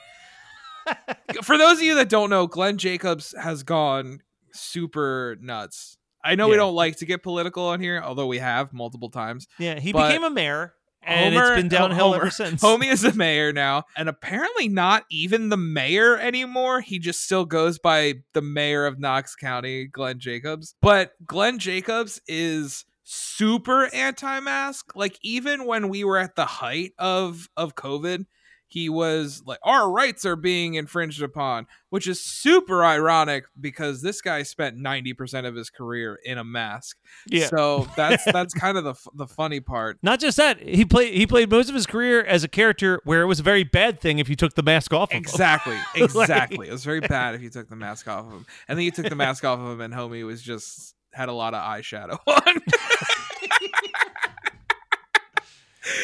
For 1.43 1.57
those 1.57 1.77
of 1.77 1.83
you 1.83 1.95
that 1.95 2.09
don't 2.09 2.29
know 2.29 2.45
glenn 2.45 2.77
jacobs 2.77 3.33
has 3.41 3.63
gone 3.63 4.19
super 4.51 5.37
nuts 5.39 5.97
i 6.25 6.35
know 6.35 6.47
we 6.49 6.55
don't 6.57 6.75
like 6.75 6.97
to 6.97 7.05
get 7.05 7.23
political 7.23 7.65
on 7.67 7.79
here 7.79 8.01
although 8.03 8.27
we 8.27 8.39
have 8.39 8.73
multiple 8.73 9.09
times 9.09 9.47
Yeah, 9.59 9.79
he 9.79 9.93
became 9.93 10.23
a 10.23 10.29
mayor, 10.29 10.73
and 11.01 11.35
Homer- 11.35 11.53
it's 11.53 11.61
been 11.61 11.69
downhill 11.69 12.07
Homer- 12.13 12.21
ever 12.23 12.31
since. 12.31 12.61
Homie 12.63 12.91
is 12.91 13.01
the 13.01 13.13
mayor 13.13 13.53
now, 13.53 13.83
and 13.95 14.09
apparently 14.09 14.67
not 14.67 15.03
even 15.11 15.49
the 15.49 15.57
mayor 15.57 16.17
anymore. 16.17 16.81
He 16.81 16.97
just 16.99 17.21
still 17.23 17.45
goes 17.45 17.77
by 17.77 18.15
the 18.33 18.41
mayor 18.41 18.85
of 18.87 18.99
Knox 18.99 19.35
County, 19.35 19.85
Glenn 19.85 20.19
Jacobs. 20.19 20.73
But 20.81 21.11
Glenn 21.25 21.59
Jacobs 21.59 22.19
is 22.27 22.85
super 23.03 23.85
anti-mask. 23.93 24.95
Like 24.95 25.19
even 25.21 25.65
when 25.65 25.89
we 25.89 26.03
were 26.03 26.17
at 26.17 26.35
the 26.35 26.45
height 26.45 26.93
of 26.97 27.49
of 27.55 27.75
COVID, 27.75 28.25
he 28.67 28.89
was 28.89 29.43
like, 29.45 29.59
"Our 29.63 29.89
rights 29.91 30.25
are 30.25 30.35
being 30.35 30.73
infringed 30.73 31.21
upon," 31.21 31.67
which 31.89 32.07
is 32.07 32.19
super 32.21 32.83
ironic 32.83 33.45
because 33.59 34.01
this 34.01 34.21
guy 34.21 34.43
spent 34.43 34.75
ninety 34.77 35.13
percent 35.13 35.45
of 35.47 35.55
his 35.55 35.69
career 35.69 36.19
in 36.25 36.37
a 36.37 36.43
mask. 36.43 36.97
Yeah. 37.27 37.47
So 37.47 37.87
that's 37.95 38.25
that's 38.25 38.53
kind 38.53 38.77
of 38.77 38.83
the 38.83 38.95
the 39.13 39.27
funny 39.27 39.59
part. 39.59 39.97
Not 40.01 40.19
just 40.19 40.37
that, 40.37 40.59
he 40.61 40.83
played 40.85 41.13
he 41.13 41.25
played 41.27 41.49
most 41.49 41.69
of 41.69 41.75
his 41.75 41.85
career 41.85 42.23
as 42.23 42.43
a 42.43 42.47
character 42.47 43.01
where 43.03 43.21
it 43.21 43.27
was 43.27 43.39
a 43.39 43.43
very 43.43 43.63
bad 43.63 43.99
thing 44.01 44.19
if 44.19 44.27
you 44.29 44.35
took 44.35 44.55
the 44.55 44.63
mask 44.63 44.93
off 44.93 45.09
of 45.09 45.13
him. 45.13 45.19
Exactly, 45.19 45.75
Like- 45.95 46.03
exactly. 46.03 46.67
it 46.67 46.71
was 46.71 46.83
very 46.83 47.01
bad 47.01 47.35
if 47.35 47.41
you 47.41 47.49
took 47.49 47.69
the 47.69 47.75
mask 47.75 48.07
off 48.07 48.25
of 48.25 48.31
him, 48.31 48.45
and 48.67 48.77
then 48.77 48.83
you 48.85 48.91
took 48.91 49.07
the 49.09 49.15
mask 49.15 49.45
off 49.45 49.59
of 49.59 49.67
him, 49.67 49.81
and 49.81 49.93
homie 49.93 50.25
was 50.25 50.41
just 50.41 50.95
had 51.13 51.29
a 51.29 51.33
lot 51.33 51.53
of 51.53 51.61
eyeshadow 51.61 52.17
on. 52.27 52.61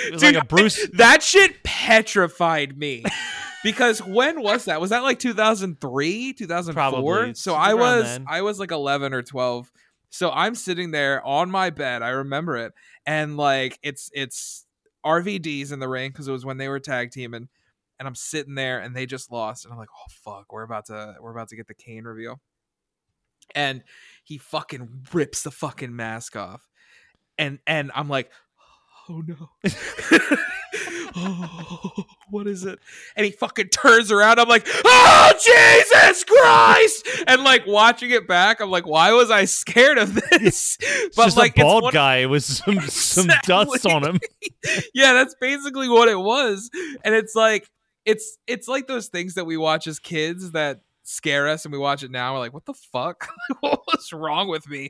It 0.08 0.14
was 0.14 0.24
like 0.24 0.36
a 0.36 0.46
Bruce. 0.46 0.88
that 0.94 1.24
shit 1.24 1.64
petrified 1.64 2.78
me. 2.78 3.04
Because 3.64 4.00
when 4.00 4.42
was 4.42 4.66
that? 4.66 4.82
Was 4.82 4.90
that 4.90 5.04
like 5.04 5.20
2003, 5.20 6.34
2004? 6.34 6.74
Probably. 6.74 7.34
So 7.36 7.54
I 7.54 7.74
was 7.76 8.06
then. 8.06 8.26
I 8.28 8.42
was 8.42 8.60
like 8.60 8.72
11 8.72 9.14
or 9.14 9.22
12. 9.22 9.72
So 10.10 10.32
I'm 10.32 10.56
sitting 10.56 10.92
there 10.92 11.26
on 11.26 11.52
my 11.52 11.70
bed. 11.70 12.02
I 12.02 12.10
remember 12.10 12.58
it. 12.58 12.74
And 13.06 13.38
like 13.38 13.80
it's 13.84 14.10
it's 14.14 14.66
RVD's 15.06 15.72
in 15.72 15.80
the 15.80 15.88
ring 15.88 16.12
because 16.12 16.28
it 16.28 16.32
was 16.32 16.46
when 16.46 16.58
they 16.58 16.68
were 16.68 16.80
tag 16.80 17.12
teaming. 17.12 17.50
And 18.00 18.08
I'm 18.08 18.16
sitting 18.16 18.56
there 18.56 18.80
and 18.80 18.96
they 18.96 19.06
just 19.06 19.32
lost. 19.32 19.64
And 19.64 19.72
I'm 19.72 19.78
like, 19.78 19.90
oh 19.96 20.10
fuck, 20.10 20.52
we're 20.52 20.64
about 20.64 20.88
to 20.88 21.16
we're 21.22 21.32
about 21.32 21.50
to 21.50 21.56
get 21.56 21.68
the 21.68 21.76
Kane 21.76 22.04
reveal. 22.04 22.42
And 23.54 23.84
he 24.24 24.38
fucking 24.38 25.06
rips 25.14 25.44
the 25.44 25.52
fucking 25.52 25.96
mask 25.96 26.36
off. 26.36 26.68
And 27.38 27.60
and 27.68 27.92
I'm 27.96 28.10
like, 28.10 28.32
oh 29.12 29.22
no. 29.28 29.50
oh, 31.16 32.06
what 32.30 32.48
is 32.48 32.64
it? 32.66 32.80
And 33.16 33.26
he 33.26 33.32
fucking 33.32 33.70
turns 33.70 34.12
around. 34.12 34.40
I'm 34.40 34.48
like, 34.48 34.68
oh 34.86 35.34
Jesus 35.44 36.24
Christ! 36.24 37.08
And 37.28 37.44
like 37.44 37.68
watching 37.68 38.12
it 38.12 38.28
back, 38.28 38.62
I'm 38.62 38.72
like, 38.72 38.88
why 38.88 39.12
was 39.12 39.30
I 39.30 39.46
scared 39.46 39.98
of 39.98 40.16
this? 40.16 40.78
It's 41.12 41.16
just 41.16 41.38
like, 41.38 41.58
a 41.58 41.62
bald 41.62 41.92
guy 41.92 42.26
with 42.26 42.44
some 42.44 42.80
some 42.88 43.28
dust 43.46 43.86
on 43.86 44.04
him. 44.04 44.20
yeah, 44.94 45.14
that's 45.14 45.36
basically 45.40 45.90
what 45.90 46.08
it 46.08 46.18
was. 46.18 46.70
And 47.04 47.14
it's 47.14 47.36
like 47.36 47.70
it's 48.06 48.38
it's 48.48 48.68
like 48.68 48.88
those 48.88 49.08
things 49.08 49.36
that 49.36 49.46
we 49.46 49.58
watch 49.58 49.88
as 49.88 50.00
kids 50.00 50.52
that 50.52 50.82
scare 51.04 51.48
us 51.48 51.66
and 51.66 51.72
we 51.72 51.78
watch 51.78 52.04
it 52.04 52.12
now 52.12 52.34
we're 52.34 52.40
like 52.40 52.54
what 52.54 52.66
the 52.66 52.74
fuck 52.74 53.28
what 53.60 53.82
was 53.88 54.14
wrong 54.14 54.48
with 54.48 54.70
me 54.70 54.90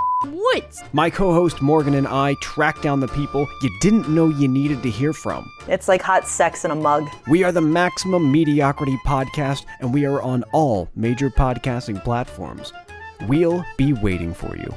woods? 0.25 0.81
My 0.93 1.09
co 1.09 1.33
host 1.33 1.61
Morgan 1.61 1.93
and 1.93 2.07
I 2.07 2.35
track 2.41 2.81
down 2.81 2.99
the 2.99 3.07
people 3.07 3.47
you 3.61 3.69
didn't 3.79 4.09
know 4.09 4.29
you 4.29 4.47
needed 4.47 4.83
to 4.83 4.89
hear 4.89 5.13
from. 5.13 5.49
It's 5.67 5.87
like 5.87 6.01
hot 6.01 6.27
sex 6.27 6.65
in 6.65 6.71
a 6.71 6.75
mug. 6.75 7.07
We 7.27 7.43
are 7.43 7.51
the 7.51 7.61
Maximum 7.61 8.31
Mediocrity 8.31 8.97
Podcast, 9.05 9.65
and 9.79 9.93
we 9.93 10.05
are 10.05 10.21
on 10.21 10.43
all 10.53 10.89
major 10.95 11.29
podcasting 11.29 12.03
platforms. 12.03 12.73
We'll 13.27 13.63
be 13.77 13.93
waiting 13.93 14.33
for 14.33 14.55
you. 14.57 14.73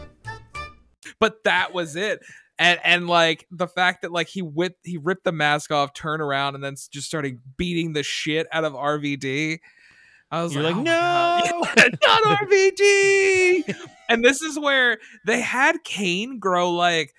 but 1.21 1.45
that 1.45 1.73
was 1.73 1.97
it 1.97 2.21
and 2.59 2.79
and 2.85 3.07
like 3.09 3.47
the 3.51 3.67
fact 3.67 4.03
that 4.03 4.13
like 4.13 4.29
he 4.29 4.43
whipped 4.43 4.81
he 4.85 4.99
ripped 4.99 5.25
the 5.25 5.33
mask 5.33 5.71
off 5.71 5.93
turned 5.95 6.21
around 6.23 6.55
and 6.55 6.63
then 6.63 6.75
just 6.91 7.07
started 7.07 7.41
beating 7.57 7.93
the 7.93 8.03
shit 8.03 8.47
out 8.53 8.65
of 8.65 8.73
rvd 8.75 9.59
i 10.31 10.43
was 10.43 10.55
You're 10.55 10.63
like, 10.65 10.77
like, 10.77 10.87
"Oh 10.89 11.69
God, 11.77 11.99
not 12.07 12.23
rvd 12.49 13.77
and 14.09 14.25
this 14.25 14.43
is 14.43 14.59
where 14.59 14.99
they 15.27 15.41
had 15.41 15.83
kane 15.85 16.39
grow 16.39 16.71
like 16.71 17.13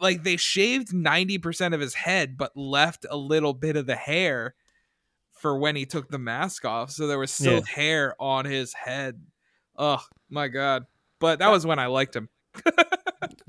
like 0.00 0.22
they 0.24 0.36
shaved 0.36 0.88
90% 0.88 1.72
of 1.72 1.80
his 1.80 1.94
head 1.94 2.36
but 2.36 2.56
left 2.56 3.06
a 3.08 3.16
little 3.16 3.54
bit 3.54 3.76
of 3.76 3.86
the 3.86 3.94
hair 3.96 4.54
for 5.32 5.56
when 5.58 5.76
he 5.76 5.86
took 5.86 6.08
the 6.10 6.18
mask 6.18 6.64
off 6.64 6.90
so 6.90 7.06
there 7.06 7.18
was 7.18 7.30
still 7.30 7.54
Yeah. 7.54 7.74
hair 7.74 8.14
on 8.20 8.44
his 8.44 8.72
head 8.74 9.22
oh 9.76 10.02
my 10.28 10.48
god 10.48 10.84
but 11.20 11.38
that 11.38 11.48
was 11.50 11.64
when 11.66 11.78
i 11.78 11.86
liked 11.86 12.14
him 12.16 12.28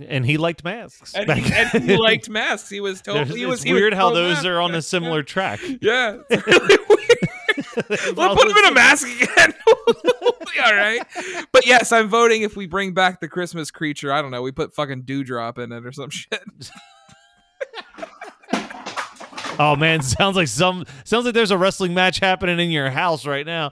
And 0.07 0.25
he 0.25 0.37
liked 0.37 0.63
masks. 0.63 1.13
and 1.13 1.31
he, 1.31 1.53
and 1.53 1.83
he 1.89 1.95
liked 1.97 2.29
masks. 2.29 2.69
He 2.69 2.79
was 2.81 3.01
There's- 3.01 3.19
totally. 3.19 3.39
He 3.39 3.45
was 3.45 3.59
it's 3.59 3.63
he 3.63 3.73
was 3.73 3.79
weird 3.81 3.93
how 3.93 4.11
those 4.13 4.43
are 4.45 4.59
on 4.59 4.73
a 4.75 4.81
similar 4.81 5.23
track. 5.23 5.59
Yeah, 5.81 6.17
it's 6.29 6.45
really 6.45 6.77
Let's 7.75 8.11
put 8.13 8.47
him 8.47 8.57
in 8.57 8.65
a 8.65 8.73
mask 8.73 9.07
again. 9.07 9.53
all 10.65 10.73
right. 10.73 11.01
But 11.51 11.65
yes, 11.65 11.91
I'm 11.91 12.09
voting 12.09 12.43
if 12.43 12.55
we 12.55 12.67
bring 12.67 12.93
back 12.93 13.19
the 13.19 13.27
Christmas 13.27 13.71
creature. 13.71 14.11
I 14.11 14.21
don't 14.21 14.31
know. 14.31 14.41
We 14.41 14.51
put 14.51 14.73
fucking 14.73 15.03
dewdrop 15.03 15.59
in 15.59 15.71
it 15.71 15.85
or 15.85 15.91
some 15.91 16.09
shit. 16.09 16.43
Oh 19.57 19.75
man, 19.75 20.01
sounds 20.01 20.35
like 20.35 20.47
some 20.49 20.85
sounds 21.05 21.25
like 21.25 21.33
there's 21.33 21.51
a 21.51 21.57
wrestling 21.57 21.93
match 21.93 22.19
happening 22.19 22.59
in 22.59 22.71
your 22.71 22.89
house 22.89 23.25
right 23.25 23.45
now. 23.45 23.71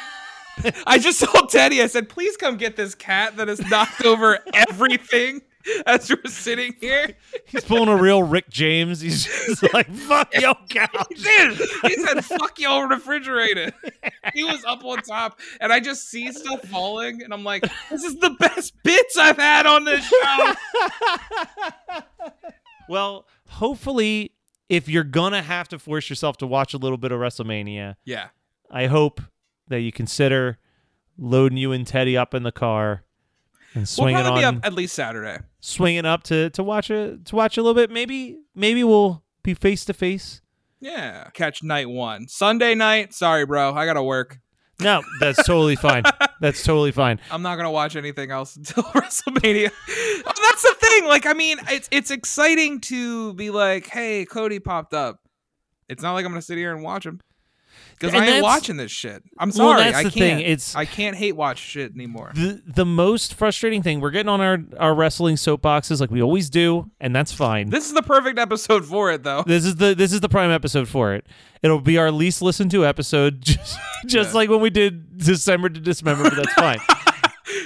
I 0.86 0.98
just 0.98 1.22
told 1.22 1.50
Teddy, 1.50 1.82
I 1.82 1.86
said, 1.86 2.08
please 2.08 2.36
come 2.36 2.56
get 2.56 2.76
this 2.76 2.94
cat 2.94 3.36
that 3.36 3.46
has 3.46 3.60
knocked 3.70 4.04
over 4.04 4.40
everything 4.54 5.42
as 5.86 6.10
we're 6.10 6.30
sitting 6.30 6.74
here. 6.80 7.16
He's 7.46 7.64
pulling 7.64 7.88
a 7.88 7.96
real 7.96 8.22
Rick 8.22 8.48
James. 8.50 9.00
He's 9.00 9.24
just 9.24 9.62
like, 9.74 9.90
fuck 9.90 10.32
yo 10.34 10.54
couch. 10.68 11.06
He 11.10 11.22
did. 11.22 11.58
He 11.84 11.94
said, 11.96 12.24
fuck 12.24 12.58
your 12.58 12.88
refrigerator. 12.88 13.72
He 14.34 14.44
was 14.44 14.64
up 14.66 14.84
on 14.84 14.98
top, 15.02 15.38
and 15.60 15.72
I 15.72 15.80
just 15.80 16.08
see 16.08 16.32
stuff 16.32 16.62
falling, 16.64 17.22
and 17.22 17.32
I'm 17.32 17.44
like, 17.44 17.62
this 17.90 18.04
is 18.04 18.16
the 18.16 18.30
best 18.30 18.74
bits 18.82 19.16
I've 19.16 19.36
had 19.38 19.66
on 19.66 19.84
this 19.84 20.04
show. 20.06 20.52
Well, 22.88 23.26
hopefully, 23.48 24.32
if 24.68 24.88
you're 24.88 25.04
gonna 25.04 25.42
have 25.42 25.68
to 25.68 25.78
force 25.78 26.08
yourself 26.08 26.36
to 26.38 26.46
watch 26.46 26.74
a 26.74 26.78
little 26.78 26.98
bit 26.98 27.12
of 27.12 27.20
WrestleMania, 27.20 27.96
Yeah. 28.04 28.28
I 28.70 28.86
hope 28.86 29.20
that 29.68 29.80
you 29.80 29.92
consider 29.92 30.58
loading 31.18 31.58
you 31.58 31.72
and 31.72 31.86
Teddy 31.86 32.16
up 32.16 32.34
in 32.34 32.42
the 32.42 32.52
car 32.52 33.04
and 33.76 33.86
We'll 33.98 34.10
probably 34.12 34.44
on, 34.44 34.54
be 34.54 34.58
up 34.58 34.66
at 34.66 34.72
least 34.74 34.94
Saturday. 34.94 35.38
swinging 35.60 36.04
up 36.06 36.22
to 36.24 36.50
to 36.50 36.62
watch 36.62 36.90
a 36.90 37.18
to 37.26 37.36
watch 37.36 37.56
a 37.58 37.62
little 37.62 37.74
bit. 37.74 37.90
Maybe 37.90 38.38
maybe 38.54 38.82
we'll 38.82 39.22
be 39.42 39.54
face 39.54 39.84
to 39.86 39.92
face. 39.94 40.40
Yeah. 40.80 41.28
Catch 41.34 41.62
night 41.62 41.88
one. 41.88 42.28
Sunday 42.28 42.74
night. 42.74 43.14
Sorry, 43.14 43.44
bro. 43.46 43.72
I 43.74 43.86
gotta 43.86 44.02
work. 44.02 44.38
No, 44.80 45.02
that's 45.20 45.42
totally 45.46 45.76
fine. 45.88 46.02
That's 46.40 46.62
totally 46.62 46.92
fine. 46.92 47.18
I'm 47.30 47.42
not 47.42 47.56
gonna 47.56 47.70
watch 47.70 47.96
anything 47.96 48.30
else 48.30 48.56
until 48.56 48.82
WrestleMania. 48.94 49.70
That's 50.24 50.62
the 50.62 50.74
thing. 50.80 51.04
Like, 51.06 51.26
I 51.26 51.32
mean, 51.32 51.58
it's 51.68 51.88
it's 51.90 52.10
exciting 52.10 52.80
to 52.82 53.32
be 53.34 53.50
like, 53.50 53.86
hey, 53.86 54.24
Cody 54.26 54.58
popped 54.58 54.92
up. 54.94 55.20
It's 55.88 56.02
not 56.02 56.12
like 56.14 56.24
I'm 56.24 56.30
gonna 56.32 56.42
sit 56.42 56.58
here 56.58 56.74
and 56.74 56.82
watch 56.82 57.06
him 57.06 57.20
because 57.98 58.14
I 58.14 58.26
ain't 58.26 58.42
watching 58.42 58.76
this 58.76 58.90
shit. 58.92 59.22
I'm 59.38 59.48
Well, 59.48 59.56
sorry, 59.56 59.84
that's 59.84 59.96
I 59.96 60.02
can't. 60.02 60.14
thing, 60.14 60.40
it's- 60.40 60.74
I 60.76 60.84
can't 60.84 61.16
hate 61.16 61.32
watch 61.36 61.58
shit 61.58 61.92
anymore. 61.94 62.32
The 62.34 62.62
the 62.66 62.84
most 62.84 63.34
frustrating 63.34 63.82
thing, 63.82 64.00
we're 64.00 64.10
getting 64.10 64.28
on 64.28 64.40
our 64.40 64.58
our 64.78 64.94
wrestling 64.94 65.36
soapboxes 65.36 66.00
like 66.00 66.10
we 66.10 66.22
always 66.22 66.50
do, 66.50 66.90
and 67.00 67.14
that's 67.14 67.32
fine. 67.32 67.70
This 67.70 67.86
is 67.86 67.94
the 67.94 68.02
perfect 68.02 68.38
episode 68.38 68.84
for 68.84 69.10
it, 69.12 69.22
though. 69.22 69.42
This 69.46 69.64
is 69.64 69.76
the 69.76 69.94
this 69.94 70.12
is 70.12 70.20
the 70.20 70.28
prime 70.28 70.50
episode 70.50 70.88
for 70.88 71.14
it. 71.14 71.26
It'll 71.62 71.80
be 71.80 71.98
our 71.98 72.10
least 72.10 72.42
listened 72.42 72.70
to 72.72 72.84
episode, 72.86 73.40
just, 73.40 73.78
just 74.06 74.30
Yeah. 74.30 74.36
like 74.36 74.50
when 74.50 74.60
we 74.60 74.70
did 74.70 75.18
December 75.18 75.68
to 75.68 75.80
Dismember, 75.80 76.24
but 76.24 76.36
that's 76.36 76.52
fine. 76.54 76.78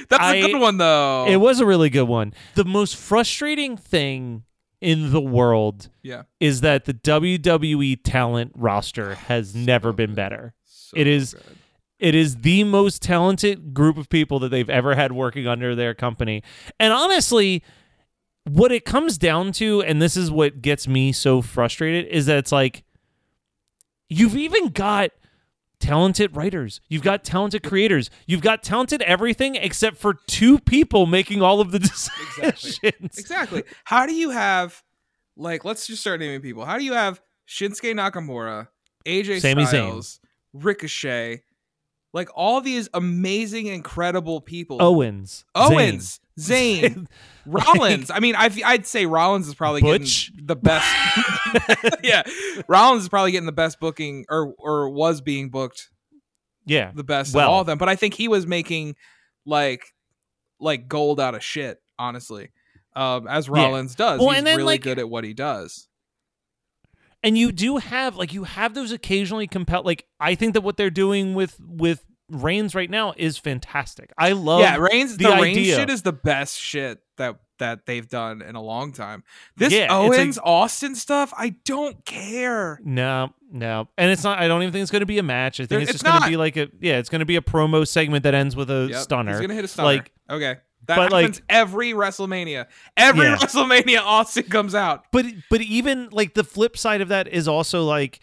That's 0.08 0.22
I- 0.22 0.34
a 0.36 0.46
good 0.52 0.60
one, 0.60 0.76
though. 0.76 1.26
It 1.26 1.36
was 1.36 1.60
a 1.60 1.66
really 1.66 1.88
good 1.88 2.04
one. 2.08 2.34
The 2.54 2.64
most 2.64 2.96
frustrating 2.96 3.76
thing 3.76 4.42
in 4.80 5.12
the 5.12 5.20
world 5.20 5.88
Yeah. 6.02 6.22
is 6.40 6.60
that 6.62 6.84
the 6.86 6.94
WWE 6.94 7.98
talent 8.02 8.52
roster 8.54 9.14
has 9.14 9.54
never 9.54 9.92
been 9.92 10.14
better. 10.14 10.54
it 10.94 11.06
is 11.06 11.36
it 11.98 12.14
is 12.14 12.36
the 12.38 12.64
most 12.64 13.02
talented 13.02 13.74
group 13.74 13.98
of 13.98 14.08
people 14.08 14.38
that 14.38 14.48
they've 14.48 14.70
ever 14.70 14.94
had 14.94 15.12
working 15.12 15.46
under 15.46 15.74
their 15.74 15.92
company. 15.94 16.42
And 16.78 16.94
honestly, 16.94 17.62
what 18.44 18.72
it 18.72 18.86
comes 18.86 19.18
down 19.18 19.52
to 19.52 19.82
and 19.82 20.00
this 20.00 20.16
is 20.16 20.30
what 20.30 20.62
gets 20.62 20.88
me 20.88 21.12
so 21.12 21.42
frustrated 21.42 22.06
is 22.06 22.24
that 22.26 22.38
it's 22.38 22.52
like 22.52 22.84
you've 24.08 24.36
even 24.36 24.68
got 24.70 25.10
talented 25.80 26.36
writers. 26.36 26.80
You've 26.88 27.02
got 27.02 27.24
talented 27.24 27.62
creators. 27.62 28.10
You've 28.26 28.42
got 28.42 28.62
talented 28.62 29.02
everything 29.02 29.56
except 29.56 29.96
for 29.96 30.14
two 30.26 30.58
people 30.60 31.06
making 31.06 31.42
all 31.42 31.60
of 31.60 31.72
the 31.72 31.78
decisions. 31.80 33.18
Exactly. 33.18 33.64
How 33.84 34.06
do 34.06 34.14
you 34.14 34.30
have, 34.30 34.82
like, 35.36 35.64
let's 35.64 35.86
just 35.86 36.02
start 36.02 36.20
naming 36.20 36.40
people. 36.40 36.64
How 36.64 36.78
do 36.78 36.84
you 36.84 36.92
have 36.92 37.20
Shinsuke 37.48 37.94
Nakamura, 37.94 38.68
AJ 39.06 39.40
Sami. 39.40 39.66
Styles, 39.66 40.20
Ricochet, 40.52 41.42
like 42.12 42.28
all 42.34 42.60
these 42.60 42.88
amazing, 42.94 43.66
incredible 43.66 44.40
people? 44.40 44.78
Owens. 44.80 45.44
Owens, 45.54 46.18
Zayn. 46.18 46.28
Zayn, 46.40 47.06
Rollins. 47.46 48.10
I 48.10 48.20
mean, 48.20 48.34
I've, 48.34 48.58
I'd 48.64 48.86
say 48.86 49.06
Rollins 49.06 49.48
is 49.48 49.54
probably 49.54 49.80
Butch? 49.82 50.30
getting 50.32 50.46
the 50.46 50.56
best. 50.56 50.88
yeah, 52.02 52.22
Rollins 52.68 53.02
is 53.04 53.08
probably 53.08 53.32
getting 53.32 53.46
the 53.46 53.52
best 53.52 53.80
booking, 53.80 54.24
or 54.28 54.54
or 54.58 54.88
was 54.90 55.20
being 55.20 55.50
booked 55.50 55.88
Yeah. 56.66 56.92
the 56.94 57.04
best 57.04 57.34
Well. 57.34 57.46
of 57.48 57.50
all 57.52 57.60
of 57.62 57.66
them. 57.66 57.78
But 57.78 57.88
I 57.88 57.96
think 57.96 58.14
he 58.14 58.28
was 58.28 58.46
making 58.46 58.96
like 59.46 59.84
like 60.58 60.88
gold 60.88 61.20
out 61.20 61.34
of 61.34 61.42
shit, 61.42 61.80
honestly. 61.98 62.50
Um, 62.96 63.26
as 63.28 63.48
Rollins 63.48 63.94
does. 63.94 64.18
Well, 64.20 64.30
He's 64.30 64.38
and 64.38 64.46
then, 64.46 64.56
really 64.56 64.74
like- 64.74 64.82
good 64.82 64.98
at 64.98 65.08
what 65.08 65.22
he 65.24 65.32
does. 65.32 65.88
and 67.22 67.36
you 67.38 67.52
do 67.52 67.76
have 67.76 68.16
like 68.16 68.32
you 68.32 68.44
have 68.44 68.74
those 68.74 68.92
occasionally 68.92 69.46
compel 69.46 69.82
like 69.84 70.06
I 70.18 70.34
think 70.34 70.54
that 70.54 70.62
what 70.62 70.76
they're 70.76 70.90
doing 70.90 71.34
with 71.34 71.56
with 71.60 72.04
Reigns 72.30 72.74
right 72.74 72.88
now 72.90 73.12
is 73.16 73.36
fantastic. 73.38 74.12
I 74.16 74.32
love 74.32 74.60
yeah, 74.60 74.76
Reigns 74.76 75.16
the, 75.16 75.24
the, 75.24 75.30
Reigns 75.42 75.58
idea. 75.58 75.76
shit 75.76 75.90
is 75.90 76.02
the 76.02 76.12
best 76.12 76.58
shit 76.58 77.00
that 77.16 77.36
that 77.58 77.84
they've 77.84 78.08
done 78.08 78.40
in 78.40 78.54
a 78.54 78.62
long 78.62 78.92
time. 78.92 79.22
This 79.56 79.72
Yeah, 79.72 79.88
Owens 79.94 80.38
like- 80.38 80.46
Austin 80.46 80.94
stuff, 80.94 81.32
I 81.36 81.56
don't 81.66 82.02
care. 82.06 82.80
no, 82.82 83.34
no, 83.52 83.88
and 83.98 84.10
it's 84.10 84.24
not. 84.24 84.38
I 84.38 84.48
don't 84.48 84.62
even 84.62 84.72
think 84.72 84.82
it's 84.82 84.90
going 84.90 85.00
to 85.00 85.06
be 85.06 85.18
a 85.18 85.22
match. 85.22 85.60
I 85.60 85.64
think 85.64 85.68
There- 85.68 85.80
it's 85.80 85.90
it's 85.90 86.02
just 86.02 86.04
going 86.10 86.22
to 86.22 86.28
be 86.28 86.36
like 86.38 86.56
a 86.56 86.68
yeah. 86.80 86.98
It's 86.98 87.08
going 87.10 87.18
to 87.20 87.26
be 87.26 87.36
a 87.36 87.42
promo 87.42 87.86
segment 87.86 88.22
that 88.24 88.34
ends 88.34 88.56
with 88.56 88.70
a 88.70 88.88
Yep, 88.90 89.00
stunner. 89.02 89.32
He's 89.32 89.40
gonna 89.42 89.54
hit 89.54 89.64
a 89.64 89.68
stunner. 89.68 89.86
Like, 89.86 90.12
okay. 90.30 90.56
That 90.86 90.96
but, 90.96 91.12
like- 91.12 91.22
happens 91.26 91.42
every 91.50 91.92
WrestleMania. 91.92 92.66
Every 92.96 93.26
Yeah. 93.26 93.36
WrestleMania 93.40 94.00
Austin 94.00 94.44
comes 94.44 94.74
out. 94.74 95.04
but 95.12 95.26
but 95.50 95.60
even 95.60 96.08
like 96.10 96.32
the 96.34 96.44
flip 96.44 96.76
side 96.78 97.00
of 97.02 97.08
that 97.08 97.28
is 97.28 97.46
also 97.46 97.84
like 97.84 98.20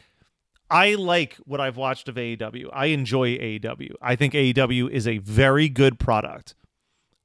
I 0.69 0.95
like 0.95 1.35
what 1.45 1.61
I've 1.61 1.77
watched 1.77 2.09
of 2.09 2.15
AEW. 2.15 2.69
I 2.73 2.87
enjoy 2.87 3.37
AEW. 3.37 3.93
I 4.01 4.15
think 4.15 4.33
AEW 4.33 4.89
is 4.89 5.07
a 5.07 5.19
very 5.19 5.69
good 5.69 5.99
product. 5.99 6.55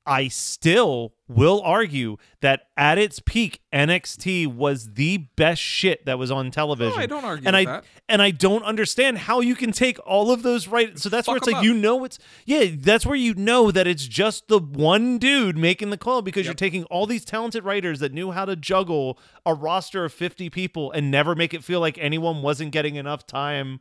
I 0.04 0.28
still 0.28 1.14
will 1.28 1.62
argue 1.62 2.16
that 2.40 2.62
at 2.76 2.98
its 2.98 3.20
peak, 3.20 3.60
NXT 3.72 4.48
was 4.48 4.94
the 4.94 5.18
best 5.36 5.62
shit 5.62 6.04
that 6.06 6.18
was 6.18 6.30
on 6.30 6.50
television. 6.50 6.98
I 6.98 7.06
don't 7.06 7.24
argue 7.24 7.46
and 7.46 7.56
I 7.56 7.64
that. 7.64 7.84
and 8.08 8.20
I 8.20 8.32
don't 8.32 8.64
understand 8.64 9.18
how 9.18 9.40
you 9.40 9.54
can 9.54 9.70
take 9.70 9.98
all 10.04 10.30
of 10.32 10.42
those 10.42 10.66
right. 10.66 10.98
So 10.98 11.08
that's 11.08 11.28
where 11.28 11.36
it's 11.36 11.46
like 11.46 11.56
up. 11.56 11.64
you 11.64 11.74
know 11.74 12.04
it's 12.04 12.18
yeah. 12.44 12.66
That's 12.74 13.06
where 13.06 13.16
you 13.16 13.34
know 13.34 13.70
that 13.70 13.86
it's 13.86 14.06
just 14.06 14.48
the 14.48 14.58
one 14.58 15.18
dude 15.18 15.56
making 15.56 15.90
the 15.90 15.98
call 15.98 16.22
because 16.22 16.46
you're 16.46 16.54
taking 16.54 16.84
all 16.84 17.06
these 17.06 17.24
talented 17.24 17.64
writers 17.64 18.00
that 18.00 18.12
knew 18.12 18.32
how 18.32 18.44
to 18.44 18.56
juggle 18.56 19.18
a 19.46 19.54
roster 19.54 20.04
of 20.04 20.12
50 20.12 20.50
people 20.50 20.90
and 20.90 21.10
never 21.10 21.34
make 21.34 21.54
it 21.54 21.62
feel 21.62 21.80
like 21.80 21.96
anyone 21.98 22.42
wasn't 22.42 22.72
getting 22.72 22.96
enough 22.96 23.26
time 23.26 23.80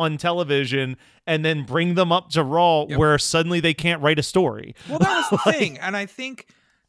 on 0.00 0.16
television 0.16 0.96
and 1.26 1.44
then 1.44 1.64
bring 1.64 1.94
them 1.94 2.10
up 2.10 2.30
to 2.30 2.42
Raw 2.42 2.86
Yep. 2.88 2.98
where 2.98 3.18
suddenly 3.18 3.60
they 3.60 3.74
can't 3.74 4.02
write 4.02 4.18
a 4.18 4.22
story. 4.22 4.74
Well, 4.88 4.98
that 4.98 5.30
was 5.30 5.40
the 5.44 5.52
thing, 5.52 5.78
and 5.78 5.96
I 5.96 6.06
think 6.06 6.46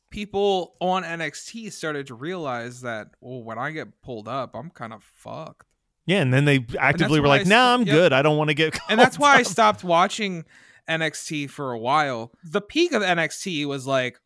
people 0.10 0.76
on 0.80 1.04
NXT 1.04 1.72
started 1.72 2.08
to 2.08 2.16
realize 2.16 2.82
that, 2.82 3.10
well, 3.22 3.44
when 3.44 3.58
I 3.58 3.72
get 3.72 4.02
pulled 4.02 4.28
up, 4.28 4.56
I'm 4.56 4.70
kind 4.70 4.94
of 4.94 5.04
fucked. 5.04 5.68
Yeah, 6.06 6.22
and 6.22 6.34
then 6.34 6.46
they 6.46 6.66
actively 6.80 7.20
were 7.20 7.28
like, 7.28 7.42
I 7.46 7.50
"Nah, 7.50 7.74
I'm 7.76 7.84
yep. 7.84 7.96
good. 7.96 8.14
I 8.14 8.22
don't 8.22 8.38
want 8.38 8.50
to 8.50 8.54
get." 8.56 8.78
And 8.90 9.00
that's 9.00 9.20
why 9.20 9.36
I 9.36 9.44
stopped 9.44 9.84
watching 9.84 10.46
NXT 10.90 11.50
for 11.50 11.72
a 11.72 11.78
while. 11.80 12.32
The 12.44 12.60
peak 12.62 12.92
of 12.92 13.04
NXT 13.04 13.66
was 13.68 13.86
like 13.86 14.20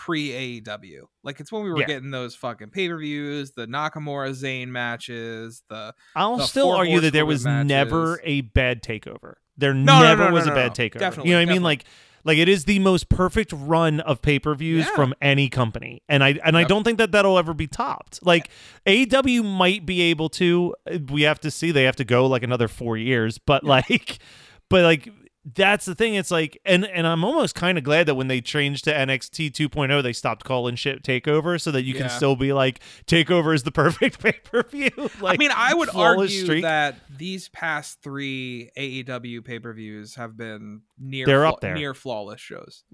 pre 0.00 0.60
AEW. 0.62 1.02
Like 1.22 1.40
it's 1.40 1.52
when 1.52 1.62
we 1.62 1.70
were 1.70 1.80
Yeah. 1.80 1.86
getting 1.86 2.10
those 2.10 2.34
fucking 2.34 2.70
pay 2.70 2.88
per 2.88 2.96
views, 2.98 3.52
the 3.52 3.66
Nakamura 3.66 4.30
Zayn 4.30 4.68
matches, 4.68 5.62
the 5.68 5.94
I'll 6.16 6.38
the 6.38 6.46
still 6.46 6.70
argue 6.70 7.00
that 7.00 7.12
there 7.12 7.26
was 7.26 7.44
never 7.44 8.18
a 8.24 8.40
bad 8.40 8.82
takeover. 8.82 9.34
There 9.58 9.74
No, 9.74 10.00
never 10.00 10.24
no, 10.24 10.28
no, 10.28 10.34
was 10.34 10.46
a 10.46 10.52
bad 10.52 10.74
takeover. 10.74 10.98
Definitely, 11.00 11.30
you 11.30 11.36
know 11.36 11.42
what 11.42 11.50
I 11.50 11.52
mean? 11.52 11.62
Like, 11.62 11.84
like 12.24 12.38
it 12.38 12.48
is 12.48 12.64
the 12.64 12.78
most 12.78 13.10
perfect 13.10 13.52
run 13.54 14.00
of 14.00 14.22
pay 14.22 14.38
per 14.38 14.54
views 14.54 14.86
Yeah. 14.86 14.94
from 14.94 15.14
any 15.20 15.50
company, 15.50 16.02
and 16.08 16.24
I 16.24 16.38
and 16.42 16.56
I 16.56 16.64
don't 16.64 16.82
think 16.84 16.96
that 16.96 17.12
that'll 17.12 17.36
ever 17.38 17.52
be 17.52 17.66
topped. 17.66 18.24
Like 18.24 18.48
AEW 18.86 19.42
might 19.44 19.84
be 19.84 20.00
able 20.02 20.30
to. 20.30 20.74
Uh, 20.90 20.98
we 21.10 21.22
have 21.22 21.40
to 21.40 21.50
see. 21.50 21.72
They 21.72 21.84
have 21.84 21.96
to 21.96 22.04
go 22.04 22.26
like 22.26 22.42
another 22.42 22.68
four 22.68 22.96
years, 22.96 23.36
but 23.36 23.64
like, 23.64 24.18
but 24.70 24.82
like. 24.84 25.10
That's 25.54 25.86
the 25.86 25.94
thing. 25.94 26.14
It's 26.16 26.30
like, 26.30 26.60
and 26.66 26.84
and 26.84 27.06
I'm 27.06 27.24
almost 27.24 27.54
kind 27.54 27.78
of 27.78 27.84
glad 27.84 28.04
that 28.06 28.14
when 28.14 28.28
they 28.28 28.42
changed 28.42 28.84
to 28.84 28.92
NXT 28.92 29.52
2.0, 29.52 30.02
they 30.02 30.12
stopped 30.12 30.44
calling 30.44 30.74
shit 30.76 31.02
Takeover, 31.02 31.58
so 31.58 31.70
that 31.70 31.82
you 31.84 31.94
can 31.94 32.10
still 32.10 32.36
be 32.36 32.52
like, 32.52 32.80
Takeover 33.06 33.54
is 33.54 33.62
the 33.62 33.70
perfect 33.72 34.18
pay 34.22 34.32
per 34.44 34.62
view. 34.64 34.90
like, 35.22 35.38
I 35.38 35.42
mean, 35.42 35.50
I 35.56 35.72
would 35.72 35.88
argue 35.94 36.28
streak. 36.44 36.62
that 36.62 36.96
these 37.16 37.48
past 37.48 38.02
three 38.02 38.70
AEW 38.76 39.42
pay 39.42 39.58
per 39.58 39.72
views 39.72 40.16
have 40.16 40.36
been 40.36 40.82
near 40.98 41.24
They're 41.24 41.40
flaw- 41.44 41.52
up 41.52 41.60
there. 41.60 41.74
near 41.74 41.94
flawless 41.94 42.40
shows. 42.40 42.84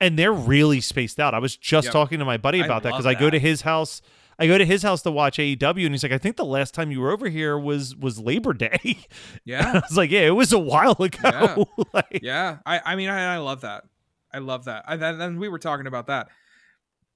and 0.00 0.18
they're 0.18 0.32
really 0.32 0.80
spaced 0.80 1.20
out. 1.20 1.34
I 1.34 1.38
was 1.38 1.54
just 1.56 1.86
Yep. 1.86 1.92
talking 1.92 2.18
to 2.18 2.24
my 2.24 2.38
buddy 2.38 2.62
I 2.62 2.64
about 2.64 2.82
that 2.84 2.92
because 2.92 3.06
I 3.06 3.12
go 3.14 3.28
to 3.28 3.38
his 3.38 3.60
house. 3.60 4.00
I 4.38 4.46
go 4.46 4.58
to 4.58 4.64
his 4.64 4.82
house 4.82 5.02
to 5.02 5.10
watch 5.10 5.38
AEW, 5.38 5.84
and 5.86 5.94
he's 5.94 6.02
like, 6.02 6.12
"I 6.12 6.18
think 6.18 6.36
the 6.36 6.44
last 6.44 6.74
time 6.74 6.90
you 6.90 7.00
were 7.00 7.10
over 7.12 7.28
here 7.28 7.58
was 7.58 7.94
was 7.96 8.18
Labor 8.18 8.52
Day." 8.52 8.98
Yeah. 9.44 9.72
I 9.74 9.78
was 9.88 9.96
like, 9.96 10.10
"Yeah, 10.10 10.22
it 10.22 10.30
was 10.34 10.52
a 10.52 10.58
while 10.58 10.96
ago." 11.00 11.66
like, 11.92 12.20
yeah 12.22 12.58
i 12.66 12.80
i 12.84 12.96
mean 12.96 13.08
i, 13.10 13.34
I 13.34 13.38
love 13.38 13.60
that 13.62 13.84
i 14.32 14.38
love 14.38 14.64
that 14.66 14.84
I, 14.86 14.96
then, 14.96 15.38
we 15.38 15.48
were 15.48 15.58
talking 15.58 15.86
about 15.86 16.06
that 16.06 16.28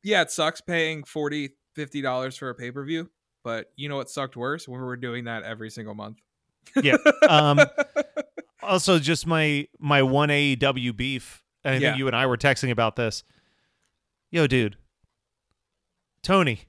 yeah 0.02 0.22
it 0.22 0.30
sucks 0.30 0.60
paying 0.60 1.04
40 1.04 1.50
50 1.74 2.02
dollars 2.02 2.36
for 2.36 2.50
a 2.50 2.54
pay-per-view 2.54 3.08
but 3.44 3.66
you 3.76 3.88
know 3.88 3.96
what 3.96 4.10
sucked 4.10 4.36
worse 4.36 4.68
when 4.68 4.80
we 4.80 4.86
were 4.86 4.96
doing 4.96 5.24
that 5.24 5.42
every 5.44 5.70
single 5.70 5.94
month 5.94 6.18
yeah. 6.82 6.96
Um, 7.28 7.60
also, 8.62 8.98
just 8.98 9.26
my 9.26 9.66
my 9.78 10.02
one 10.02 10.28
AEW 10.28 10.94
beef. 10.96 11.42
And 11.64 11.74
I 11.74 11.78
Yeah. 11.78 11.88
think 11.90 11.98
you 11.98 12.06
and 12.08 12.14
I 12.16 12.26
were 12.26 12.36
texting 12.36 12.70
about 12.70 12.96
this. 12.96 13.24
Yo, 14.30 14.46
dude, 14.46 14.76
Tony, 16.22 16.60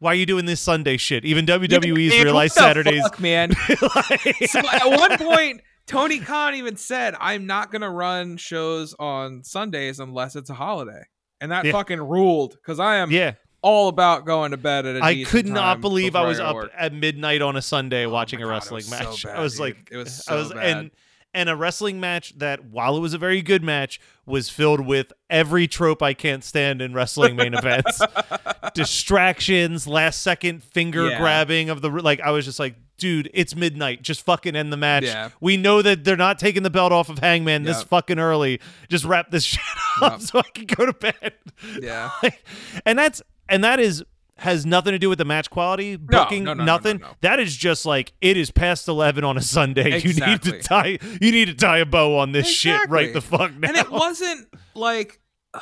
why 0.00 0.10
are 0.12 0.14
you 0.16 0.26
doing 0.26 0.44
this 0.46 0.60
Sunday 0.60 0.96
shit? 0.96 1.24
Even 1.24 1.46
WWE's 1.46 2.10
Man, 2.12 2.24
realized 2.24 2.54
Saturdays. 2.54 3.02
fuck, 3.02 3.20
man 3.20 3.52
so 4.46 4.58
at 4.60 4.86
one 4.90 5.16
point 5.18 5.60
tony 5.86 6.18
khan 6.20 6.54
even 6.54 6.76
said 6.76 7.14
i'm 7.20 7.46
not 7.46 7.72
gonna 7.72 7.90
run 7.90 8.36
shows 8.36 8.94
on 8.98 9.42
sundays 9.42 9.98
unless 9.98 10.36
it's 10.36 10.48
a 10.50 10.54
holiday 10.54 11.02
and 11.40 11.50
that 11.52 11.64
Yeah. 11.64 11.72
fucking 11.72 12.00
ruled 12.00 12.52
because 12.52 12.78
i 12.78 12.96
am 12.96 13.10
Yeah. 13.10 13.32
all 13.62 13.88
about 13.88 14.24
going 14.24 14.52
to 14.52 14.56
bed 14.56 14.86
at 14.86 14.96
a 14.96 15.04
I 15.04 15.24
could 15.24 15.46
not 15.46 15.80
believe 15.80 16.14
I 16.16 16.22
was 16.26 16.38
up 16.40 16.56
at 16.78 16.94
midnight 16.94 17.42
on 17.42 17.56
a 17.56 17.62
Sunday 17.62 18.06
oh 18.06 18.10
watching 18.10 18.40
a 18.40 18.44
God, 18.44 18.50
wrestling 18.50 18.76
was 18.78 18.86
so 18.88 18.98
match. 19.04 19.24
bad, 19.24 19.36
I 19.36 19.40
was 19.42 19.52
dude. 19.54 19.60
like, 19.60 19.88
It 19.90 19.96
was 19.96 20.24
I 20.28 20.34
was, 20.36 20.48
so 20.48 20.58
and 20.58 20.90
bad. 20.90 20.98
And 21.32 21.48
a 21.48 21.56
wrestling 21.56 22.00
match 22.00 22.36
that, 22.38 22.64
while 22.64 22.96
it 22.96 23.00
was 23.00 23.14
a 23.14 23.18
very 23.18 23.42
good 23.42 23.62
match, 23.62 24.00
was 24.26 24.48
filled 24.50 24.84
with 24.86 25.12
every 25.28 25.66
trope 25.68 26.02
I 26.02 26.12
can't 26.14 26.42
stand 26.44 26.82
in 26.82 26.92
wrestling 26.94 27.36
main 27.36 27.54
events: 27.54 28.00
distractions, 28.74 29.86
last 29.86 30.22
second 30.22 30.62
finger 30.62 31.08
Yeah. 31.10 31.18
grabbing 31.18 31.70
of 31.70 31.82
the 31.82 31.88
like. 31.90 32.20
I 32.20 32.30
was 32.30 32.44
just 32.44 32.58
like, 32.58 32.74
dude, 32.98 33.30
it's 33.32 33.54
midnight. 33.54 34.02
Just 34.02 34.22
fucking 34.24 34.56
end 34.56 34.72
the 34.72 34.76
match. 34.76 35.04
Yeah. 35.04 35.30
We 35.40 35.56
know 35.56 35.82
that 35.82 36.04
they're 36.04 36.16
not 36.16 36.38
taking 36.38 36.62
the 36.62 36.70
belt 36.70 36.92
off 36.92 37.08
of 37.08 37.18
Hangman 37.18 37.62
this 37.62 37.82
fucking 37.84 38.18
early. 38.18 38.60
Just 38.88 39.04
wrap 39.04 39.30
this 39.30 39.44
shit 39.50 39.60
up 40.02 40.12
Yep. 40.12 40.20
so 40.22 40.38
I 40.40 40.42
can 40.54 40.64
go 40.66 40.86
to 40.86 40.92
bed. 40.92 41.34
yeah 41.80 42.10
and 42.86 42.98
that's 42.98 43.22
and 43.48 43.62
that 43.64 43.80
is 43.80 44.04
has 44.40 44.64
nothing 44.64 44.92
to 44.92 44.98
do 44.98 45.08
with 45.08 45.18
the 45.18 45.24
match 45.24 45.50
quality 45.50 45.96
booking 45.96 46.44
no, 46.44 46.54
no, 46.54 46.58
no, 46.58 46.64
nothing. 46.64 46.96
no, 46.98 47.08
no. 47.08 47.12
that 47.20 47.38
is 47.38 47.54
just 47.56 47.84
like 47.84 48.12
it 48.22 48.36
is 48.38 48.50
past 48.50 48.88
11 48.88 49.22
on 49.22 49.36
a 49.36 49.42
sunday. 49.42 50.00
You 50.04 50.14
need 50.14 50.42
to 50.42 50.60
tie 50.62 50.98
you 51.20 51.30
need 51.32 51.46
to 51.48 51.54
tie 51.54 51.78
a 51.78 51.84
bow 51.86 52.16
on 52.18 52.32
this 52.32 52.48
shit 52.48 52.88
right 52.88 53.12
the 53.12 53.20
fuck 53.20 53.54
now 53.54 53.68
and 53.68 53.76
it 53.76 53.90
wasn't 53.90 54.48
like 54.74 55.20
oh 55.54 55.60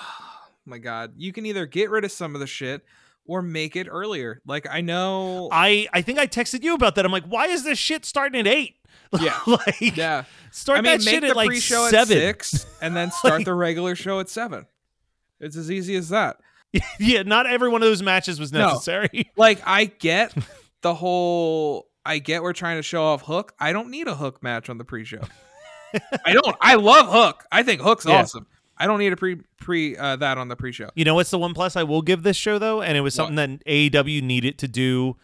my 0.64 0.78
god 0.78 1.14
you 1.16 1.32
can 1.32 1.44
either 1.44 1.66
get 1.66 1.90
rid 1.90 2.04
of 2.04 2.12
some 2.12 2.34
of 2.34 2.40
the 2.40 2.46
shit 2.46 2.84
or 3.26 3.42
make 3.42 3.76
it 3.76 3.86
earlier. 3.90 4.40
Like 4.46 4.66
i 4.70 4.80
know 4.80 5.48
i 5.52 5.86
i 5.92 6.00
think 6.02 6.18
i 6.18 6.26
texted 6.26 6.62
you 6.62 6.74
about 6.74 6.94
that. 6.94 7.04
I'm 7.04 7.12
like 7.12 7.26
why 7.26 7.46
is 7.48 7.64
this 7.64 7.78
shit 7.78 8.04
starting 8.04 8.38
at 8.40 8.46
8 8.46 8.74
Yeah. 9.20 9.38
like 9.46 9.96
yeah. 9.96 10.24
start 10.50 10.78
i 10.78 10.82
mean 10.82 10.92
that 10.98 11.02
shit 11.02 11.22
the 11.22 11.28
at 11.28 11.36
like 11.36 11.48
pre-show 11.48 11.88
7 11.88 12.00
at 12.00 12.06
six 12.22 12.66
and 12.80 12.94
then 12.96 13.10
start 13.10 13.34
Like- 13.38 13.44
the 13.44 13.54
regular 13.54 13.94
show 13.96 14.20
at 14.20 14.28
seven. 14.28 14.66
It's 15.40 15.56
as 15.56 15.70
easy 15.70 15.96
as 15.96 16.08
that 16.10 16.36
yeah 16.98 17.22
not 17.22 17.46
every 17.46 17.68
one 17.68 17.82
of 17.82 17.88
those 17.88 18.02
matches 18.02 18.38
was 18.38 18.52
No. 18.52 18.68
necessary 18.68 19.30
like 19.36 19.60
i 19.66 19.84
get 19.86 20.34
the 20.82 20.94
whole 20.94 21.88
i 22.04 22.18
get 22.18 22.42
we're 22.42 22.52
trying 22.52 22.76
to 22.76 22.82
show 22.82 23.02
off 23.02 23.22
hook 23.22 23.52
i 23.58 23.72
don't 23.72 23.90
need 23.90 24.06
a 24.08 24.14
hook 24.14 24.42
match 24.42 24.68
on 24.68 24.78
the 24.78 24.84
pre-show 24.84 25.20
i 26.24 26.32
don't 26.32 26.56
i 26.60 26.74
love 26.74 27.08
hook 27.10 27.44
i 27.50 27.62
think 27.62 27.80
hook's 27.80 28.04
Yeah. 28.06 28.20
awesome 28.20 28.46
i 28.76 28.86
don't 28.86 28.98
need 28.98 29.12
a 29.12 29.16
pre 29.16 29.36
pre 29.58 29.96
uh, 29.96 30.16
that 30.16 30.36
on 30.38 30.48
the 30.48 30.56
pre-show 30.56 30.90
You 30.94 31.04
know 31.04 31.14
what's 31.14 31.30
the 31.30 31.38
one 31.38 31.54
plus 31.54 31.74
I 31.76 31.82
will 31.84 32.02
give 32.02 32.22
this 32.22 32.36
show 32.36 32.58
though, 32.58 32.80
and 32.82 32.96
it 32.96 33.00
was 33.02 33.14
something 33.14 33.36
that 33.36 33.64
AEW 33.66 34.22
needed 34.22 34.58
to 34.58 34.68
do 34.68 35.16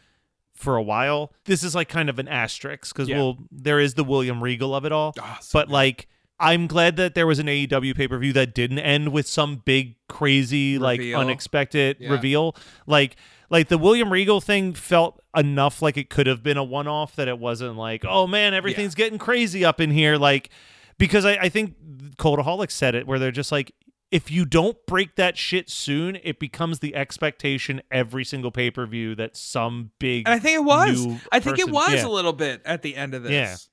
for 0.55 0.77
a 0.77 0.83
while. 0.83 1.33
This 1.47 1.63
is 1.65 1.75
like 1.75 1.89
kind 1.89 2.09
of 2.11 2.19
an 2.19 2.29
asterisk 2.29 2.95
because 2.95 3.09
Yeah. 3.09 3.17
well, 3.19 3.39
there 3.51 3.81
is 3.81 3.95
the 3.95 4.05
William 4.05 4.43
Regal 4.43 4.75
of 4.75 4.85
it 4.85 4.93
all. 4.93 5.15
So 5.41 5.59
but 5.59 5.69
like, 5.71 6.09
I'm 6.41 6.67
glad 6.67 6.97
that 6.97 7.15
there 7.15 7.27
was 7.27 7.39
an 7.39 7.47
AEW 7.47 7.95
pay 7.97 8.09
per 8.09 8.19
view 8.19 8.33
that 8.33 8.55
didn't 8.55 8.81
end 8.81 9.13
with 9.13 9.27
some 9.27 9.63
big, 9.65 9.97
crazy, 10.09 10.79
like 10.79 11.01
unexpected 11.01 11.99
Yeah. 12.01 12.11
reveal. 12.11 12.57
Like, 12.87 13.17
like 13.51 13.69
the 13.69 13.79
William 13.79 14.13
Regal 14.13 14.41
thing 14.41 14.75
felt 14.75 15.21
enough 15.37 15.81
like 15.81 15.97
it 15.97 16.11
could 16.11 16.27
have 16.27 16.43
been 16.43 16.57
a 16.57 16.65
one 16.65 16.89
off 16.89 17.15
that 17.17 17.29
it 17.29 17.39
wasn't 17.39 17.77
like, 17.77 18.05
oh 18.05 18.27
man, 18.27 18.53
everything's 18.55 18.95
getting 18.95 19.19
crazy 19.19 19.65
up 19.65 19.81
in 19.81 19.91
here. 19.91 20.17
Like, 20.17 20.51
because 20.99 21.25
I, 21.25 21.33
I 21.35 21.49
think 21.49 21.75
Coldaholics 22.17 22.73
said 22.73 22.95
it 22.95 23.07
where 23.07 23.19
they're 23.19 23.31
just 23.31 23.53
like, 23.53 23.73
if 24.11 24.31
you 24.31 24.45
don't 24.45 24.77
break 24.87 25.17
that 25.17 25.37
shit 25.37 25.69
soon, 25.69 26.19
it 26.23 26.39
becomes 26.39 26.79
the 26.79 26.95
expectation 26.95 27.83
every 27.91 28.25
single 28.25 28.53
pay 28.53 28.71
per 28.71 28.87
view 28.87 29.15
that 29.17 29.37
some 29.37 29.91
big. 29.99 30.29
And 30.29 30.35
I 30.35 30.39
think 30.39 30.57
it 30.57 30.65
was. 30.65 31.07
I 31.33 31.41
think 31.41 31.59
it 31.59 31.71
was 31.71 31.95
yeah. 31.95 32.07
a 32.07 32.09
little 32.09 32.33
bit 32.33 32.63
at 32.65 32.83
the 32.83 32.95
end 32.97 33.15
of 33.15 33.25
this. 33.25 33.69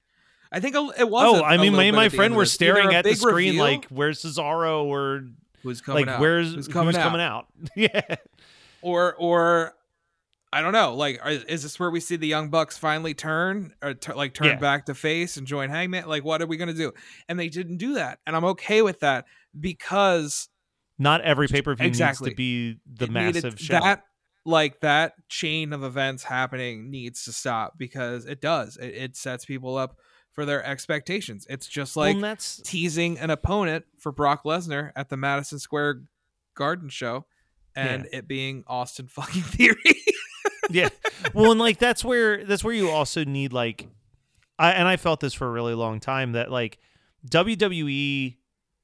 I 0.51 0.59
think 0.59 0.75
it 0.75 1.09
was. 1.09 1.39
Oh, 1.39 1.43
I 1.43 1.57
mean, 1.57 1.73
my, 1.73 1.85
bit 1.91 1.93
my 1.95 2.09
friend 2.09 2.35
were 2.35 2.45
staring 2.45 2.93
at 2.93 3.03
the 3.05 3.15
screen 3.15 3.49
reveal- 3.53 3.63
like, 3.63 3.85
"Where's 3.85 4.21
Cesaro?" 4.21 4.83
or 4.83 5.25
who's 5.63 5.79
coming 5.81 6.05
like, 6.05 6.15
out? 6.15 6.19
"Where's 6.21 6.53
who's 6.53 6.67
coming 6.67 6.95
out? 6.95 7.03
coming 7.03 7.21
out?" 7.21 7.47
yeah, 7.75 8.15
Or 8.81 9.15
or 9.15 9.73
I 10.53 10.61
don't 10.61 10.73
know. 10.73 10.95
Like, 10.95 11.19
are- 11.23 11.29
is 11.31 11.63
this 11.63 11.79
where 11.79 11.89
we 11.89 12.01
see 12.01 12.17
the 12.17 12.27
young 12.27 12.49
bucks 12.49 12.77
finally 12.77 13.13
turn 13.13 13.73
or 13.81 13.93
t- 13.93 14.11
like 14.11 14.33
turn 14.33 14.47
Yeah. 14.47 14.55
back 14.55 14.87
to 14.87 14.93
face 14.93 15.37
and 15.37 15.47
join 15.47 15.69
Hangman? 15.69 16.07
Like, 16.09 16.25
what 16.25 16.41
are 16.41 16.45
we 16.47 16.57
gonna 16.57 16.73
do? 16.73 16.91
And 17.29 17.39
they 17.39 17.47
didn't 17.47 17.77
do 17.77 17.93
that, 17.93 18.19
and 18.27 18.35
I'm 18.35 18.43
okay 18.45 18.81
with 18.81 18.99
that 18.99 19.25
because 19.57 20.49
not 20.99 21.21
every 21.21 21.47
pay 21.47 21.61
per 21.61 21.73
view 21.75 21.87
Exactly. 21.87 22.25
needs 22.25 22.33
to 22.33 22.35
be 22.35 22.79
the 22.85 23.05
it 23.05 23.11
massive 23.11 23.59
show. 23.59 23.79
That 23.79 24.03
like 24.43 24.81
that 24.81 25.13
chain 25.29 25.71
of 25.71 25.83
events 25.83 26.23
happening 26.23 26.89
needs 26.91 27.23
to 27.25 27.31
stop 27.31 27.77
because 27.77 28.25
it 28.25 28.41
does. 28.41 28.75
It, 28.75 28.87
it 28.95 29.15
sets 29.15 29.45
people 29.45 29.77
up 29.77 29.97
for 30.33 30.45
their 30.45 30.63
expectations. 30.65 31.45
It's 31.49 31.67
just 31.67 31.95
like 31.97 32.15
and 32.15 32.23
that's 32.23 32.61
teasing 32.61 33.19
an 33.19 33.29
opponent 33.29 33.85
for 33.97 34.11
Brock 34.11 34.43
Lesnar 34.43 34.91
at 34.95 35.09
the 35.09 35.17
Madison 35.17 35.59
Square 35.59 36.03
Garden 36.55 36.89
show 36.89 37.25
and 37.75 38.07
it 38.11 38.27
being 38.27 38.63
Austin 38.67 39.07
fucking 39.09 39.41
Theory. 39.43 39.95
yeah. 40.69 40.89
Well, 41.33 41.51
and 41.51 41.59
like 41.59 41.77
that's 41.77 42.03
where 42.03 42.43
that's 42.45 42.63
where 42.63 42.73
you 42.73 42.89
also 42.89 43.23
need 43.23 43.53
like, 43.53 43.87
I 44.57 44.71
and 44.71 44.87
I 44.87 44.97
felt 44.97 45.19
this 45.19 45.33
for 45.33 45.47
a 45.47 45.51
really 45.51 45.73
long 45.73 45.99
time 45.99 46.33
that 46.33 46.51
like 46.51 46.79
WWE 47.29 48.37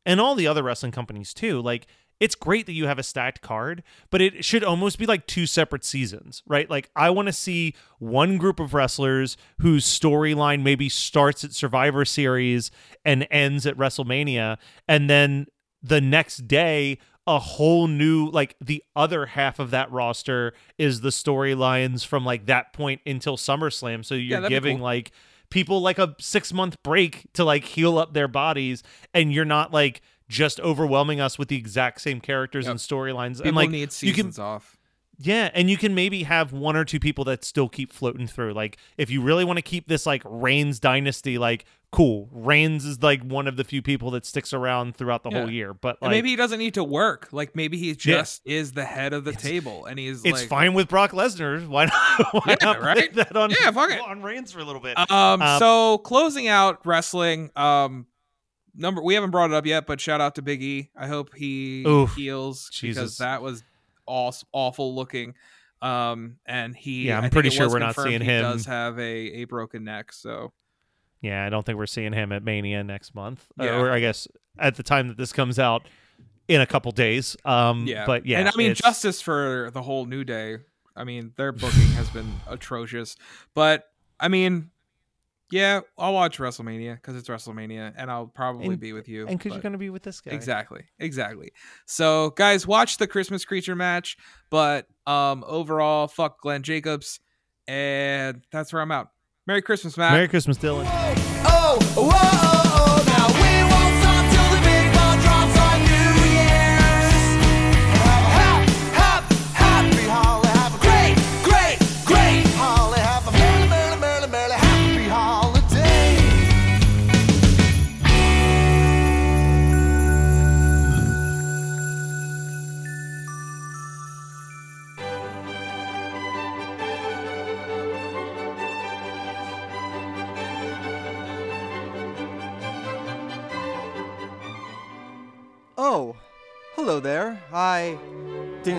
and 0.05 0.21
all 0.21 0.35
the 0.35 0.47
other 0.47 0.63
wrestling 0.63 0.91
companies 0.91 1.33
too, 1.33 1.61
like. 1.61 1.87
It's 2.19 2.35
great 2.35 2.65
that 2.65 2.73
you 2.73 2.87
have 2.87 2.97
a 2.97 3.03
stacked 3.03 3.41
card, 3.41 3.83
but 4.09 4.21
it 4.21 4.43
should 4.43 4.63
almost 4.63 4.97
be 4.97 5.05
like 5.05 5.27
two 5.27 5.45
separate 5.45 5.85
seasons, 5.85 6.41
right? 6.47 6.69
Like, 6.69 6.89
I 6.95 7.09
want 7.11 7.27
to 7.27 7.33
see 7.33 7.75
one 7.99 8.37
group 8.37 8.59
of 8.59 8.73
wrestlers 8.73 9.37
whose 9.59 9.85
storyline 9.85 10.63
maybe 10.63 10.89
starts 10.89 11.43
at 11.43 11.53
Survivor 11.53 12.05
Series 12.05 12.71
and 13.05 13.27
ends 13.29 13.65
at 13.65 13.77
WrestleMania, 13.77 14.57
and 14.87 15.09
then 15.09 15.47
the 15.83 16.01
next 16.01 16.47
day 16.47 16.97
a 17.27 17.39
whole 17.39 17.87
new 17.87 18.29
like 18.29 18.55
the 18.61 18.81
other 18.95 19.25
half 19.25 19.59
of 19.59 19.69
that 19.71 19.91
roster 19.91 20.53
is 20.77 21.01
the 21.01 21.09
storylines 21.09 22.05
from 22.05 22.25
like 22.25 22.45
that 22.45 22.71
point 22.71 23.01
until 23.05 23.35
SummerSlam. 23.35 24.03
So 24.03 24.15
you're 24.15 24.39
that'd 24.39 24.49
giving 24.49 24.77
cool. 24.77 24.85
like 24.85 25.11
people 25.49 25.81
like 25.81 25.99
a 25.99 26.15
six 26.19 26.53
month 26.53 26.81
break 26.83 27.27
to 27.33 27.43
like 27.43 27.65
heal 27.65 27.97
up 27.97 28.13
their 28.13 28.29
bodies, 28.29 28.81
and 29.13 29.33
you're 29.33 29.45
not 29.45 29.73
like 29.73 30.01
just 30.29 30.59
overwhelming 30.59 31.19
us 31.19 31.37
with 31.39 31.47
the 31.47 31.55
exact 31.57 32.01
same 32.01 32.19
characters 32.21 32.65
Yep. 32.65 32.71
and 32.71 32.79
storylines. 32.79 33.39
And 33.39 33.55
like 33.55 33.69
need 33.69 33.93
you 34.01 34.13
can 34.13 34.33
off. 34.39 34.77
yeah, 35.19 35.49
and 35.53 35.69
you 35.69 35.77
can 35.77 35.95
maybe 35.95 36.23
have 36.23 36.51
one 36.53 36.75
or 36.75 36.83
two 36.85 36.99
people 36.99 37.23
that 37.25 37.43
still 37.43 37.69
keep 37.69 37.91
floating 37.93 38.27
through. 38.27 38.53
Like 38.53 38.77
if 38.97 39.09
you 39.09 39.21
really 39.21 39.45
want 39.45 39.57
to 39.57 39.63
keep 39.63 39.87
this 39.87 40.05
like 40.05 40.21
Reigns 40.25 40.79
dynasty, 40.79 41.37
like 41.37 41.65
cool. 41.93 42.27
Reigns 42.33 42.83
is 42.83 43.01
like 43.01 43.23
one 43.23 43.47
of 43.47 43.55
the 43.55 43.63
few 43.63 43.81
people 43.81 44.11
that 44.11 44.25
sticks 44.25 44.51
around 44.51 44.97
throughout 44.97 45.23
the 45.23 45.29
Yeah. 45.31 45.39
whole 45.39 45.49
year. 45.49 45.73
But 45.73 46.01
like 46.01 46.11
maybe 46.11 46.27
he 46.29 46.35
doesn't 46.35 46.59
need 46.59 46.73
to 46.73 46.83
work. 46.83 47.29
Like 47.31 47.55
maybe 47.55 47.77
he 47.77 47.95
just 47.95 48.41
is 48.43 48.73
the 48.73 48.83
head 48.83 49.13
of 49.13 49.23
the 49.23 49.31
table 49.31 49.85
and 49.85 49.97
he's 49.97 50.25
it's 50.25 50.41
like 50.41 50.49
fine 50.49 50.73
with 50.73 50.89
Brock 50.89 51.11
Lesnar. 51.11 51.65
Why 51.69 51.85
not? 51.85 52.33
Why 52.33 52.41
Yeah, 52.47 52.55
not 52.61 52.81
right? 52.81 53.13
that 53.13 53.33
on? 53.37 53.51
Yeah, 53.51 53.71
fuck 53.71 53.91
it. 53.91 54.01
on 54.01 54.21
Reigns 54.21 54.51
for 54.51 54.59
a 54.59 54.65
little 54.65 54.81
bit. 54.81 54.97
Um, 55.09 55.41
Um, 55.41 55.59
so 55.59 55.99
closing 55.99 56.49
out 56.49 56.85
wrestling, 56.85 57.49
um, 57.55 58.05
number 58.77 59.01
we 59.01 59.13
haven't 59.15 59.31
brought 59.31 59.49
it 59.51 59.53
up 59.55 59.65
yet, 59.65 59.85
but 59.87 59.99
shout 59.99 60.21
out 60.21 60.35
to 60.35 60.41
Big 60.41 60.61
E. 60.61 60.89
I 60.95 61.07
hope 61.07 61.33
he 61.35 61.83
Oof, 61.85 62.15
heals 62.15 62.69
Jesus. 62.69 62.95
because 62.97 63.17
that 63.17 63.41
was 63.41 63.63
aw- 64.05 64.31
awful 64.53 64.95
looking. 64.95 65.33
Um, 65.81 66.37
and 66.45 66.75
he, 66.75 67.07
Yeah, 67.07 67.19
I'm 67.19 67.29
pretty 67.29 67.49
sure 67.51 67.69
we're 67.69 67.79
not 67.79 67.95
seeing 67.95 68.21
he 68.21 68.27
him. 68.27 68.43
Does 68.43 68.65
have 68.65 68.97
a 68.97 69.03
a 69.03 69.43
broken 69.45 69.83
neck, 69.83 70.11
so 70.11 70.53
Yeah, 71.21 71.45
I 71.45 71.49
don't 71.49 71.65
think 71.65 71.77
we're 71.77 71.85
seeing 71.85 72.13
him 72.13 72.31
at 72.31 72.43
Mania 72.43 72.83
next 72.83 73.13
month, 73.13 73.45
Uh, 73.59 73.65
Yeah. 73.65 73.77
or 73.79 73.91
I 73.91 73.99
guess 73.99 74.27
at 74.57 74.75
the 74.75 74.83
time 74.83 75.07
that 75.09 75.17
this 75.17 75.31
comes 75.33 75.59
out 75.59 75.87
in 76.47 76.61
a 76.61 76.65
couple 76.65 76.91
days. 76.93 77.35
Um, 77.45 77.85
yeah. 77.85 78.05
but 78.05 78.25
yeah, 78.25 78.39
and 78.39 78.47
I 78.47 78.51
mean 78.55 78.71
it's- 78.71 78.81
justice 78.81 79.21
for 79.21 79.69
the 79.73 79.81
whole 79.83 80.05
New 80.05 80.23
Day. 80.23 80.57
I 80.95 81.03
mean 81.03 81.33
their 81.35 81.51
booking 81.51 81.89
has 81.91 82.09
been 82.09 82.39
atrocious, 82.47 83.15
but 83.53 83.87
I 84.19 84.29
mean 84.29 84.71
Yeah, 85.49 85.79
I'll 85.97 86.13
watch 86.13 86.39
WrestleMania 86.39 86.95
because 86.95 87.15
it's 87.15 87.29
WrestleMania, 87.29 87.93
and 87.95 88.11
I'll 88.11 88.27
probably 88.27 88.67
And- 88.67 88.79
be 88.79 88.91
with 88.93 89.07
you. 89.07 89.27
and 89.27 89.37
because 89.37 89.53
you're 89.53 89.61
gonna 89.61 89.77
be 89.77 89.89
with 89.89 90.03
this 90.03 90.19
guy. 90.19 90.31
Exactly. 90.31 90.83
Exactly. 90.99 91.51
So, 91.85 92.31
guys, 92.31 92.67
watch 92.67 92.97
the 92.97 93.07
Christmas 93.07 93.45
creature 93.45 93.75
match, 93.75 94.17
but 94.49 94.87
um 95.05 95.43
overall, 95.47 96.07
fuck 96.09 96.41
Glenn 96.41 96.63
Jacobs, 96.63 97.19
and 97.67 98.41
that's 98.51 98.73
where 98.73 98.81
I'm 98.81 98.91
out. 98.91 99.09
Merry 99.45 99.61
Christmas, 99.61 99.95
Matt. 99.97 100.11
Merry 100.11 100.27
Christmas, 100.27 100.57
Dylan. 100.57 100.83
Oh, 100.89 101.79
whoa, 101.95 102.09
oh, 102.11 102.51
now 102.53 102.56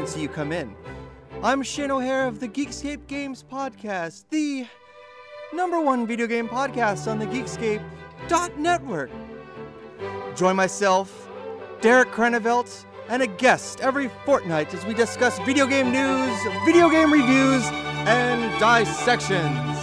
see 0.08 0.22
you 0.22 0.28
come 0.28 0.52
in. 0.52 0.74
I'm 1.42 1.62
Shane 1.62 1.90
O'Hare 1.90 2.26
of 2.26 2.40
the 2.40 2.48
Geekscape 2.48 3.06
Games 3.08 3.44
Podcast, 3.44 4.24
the 4.30 4.66
number 5.52 5.80
one 5.80 6.06
video 6.06 6.26
game 6.26 6.48
podcast 6.48 7.10
on 7.10 7.18
the 7.18 7.26
Geekscape 7.26 7.84
network. 8.56 9.10
Join 10.34 10.56
myself, 10.56 11.28
Derek 11.82 12.10
Krenevelt, 12.10 12.86
and 13.10 13.22
a 13.22 13.26
guest 13.26 13.80
every 13.82 14.08
fortnight 14.24 14.72
as 14.72 14.84
we 14.86 14.94
discuss 14.94 15.38
video 15.40 15.66
game 15.66 15.92
news, 15.92 16.38
video 16.64 16.88
game 16.88 17.12
reviews, 17.12 17.66
and 18.08 18.58
dissections. 18.58 19.76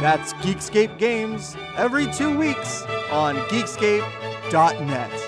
That's 0.00 0.32
Geekscape 0.34 0.98
Games 0.98 1.56
every 1.76 2.10
two 2.12 2.36
weeks 2.38 2.84
on 3.10 3.36
Geekscape.net. 3.50 5.27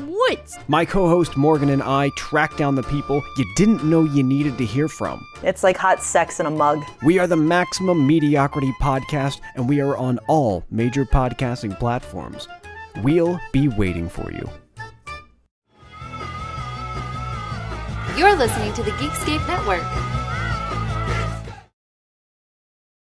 woods? 0.00 0.58
My 0.68 0.84
co 0.84 1.08
host 1.08 1.36
Morgan 1.36 1.70
and 1.70 1.82
I 1.82 2.10
track 2.16 2.56
down 2.56 2.74
the 2.74 2.82
people 2.82 3.22
you 3.36 3.44
didn't 3.56 3.84
know 3.84 4.04
you 4.04 4.22
needed 4.22 4.58
to 4.58 4.64
hear 4.64 4.88
from. 4.88 5.24
It's 5.42 5.62
like 5.62 5.76
hot 5.76 6.02
sex 6.02 6.40
in 6.40 6.46
a 6.46 6.50
mug. 6.50 6.82
We 7.02 7.18
are 7.18 7.26
the 7.26 7.36
Maximum 7.36 8.06
Mediocrity 8.06 8.72
Podcast, 8.80 9.40
and 9.54 9.68
we 9.68 9.80
are 9.80 9.96
on 9.96 10.18
all 10.28 10.64
major 10.70 11.04
podcasting 11.04 11.78
platforms. 11.78 12.48
We'll 13.02 13.38
be 13.52 13.68
waiting 13.68 14.08
for 14.08 14.30
you. 14.32 14.48
You're 18.16 18.34
listening 18.34 18.72
to 18.74 18.82
the 18.82 18.90
Geekscape 18.92 19.46
Network. 19.46 20.37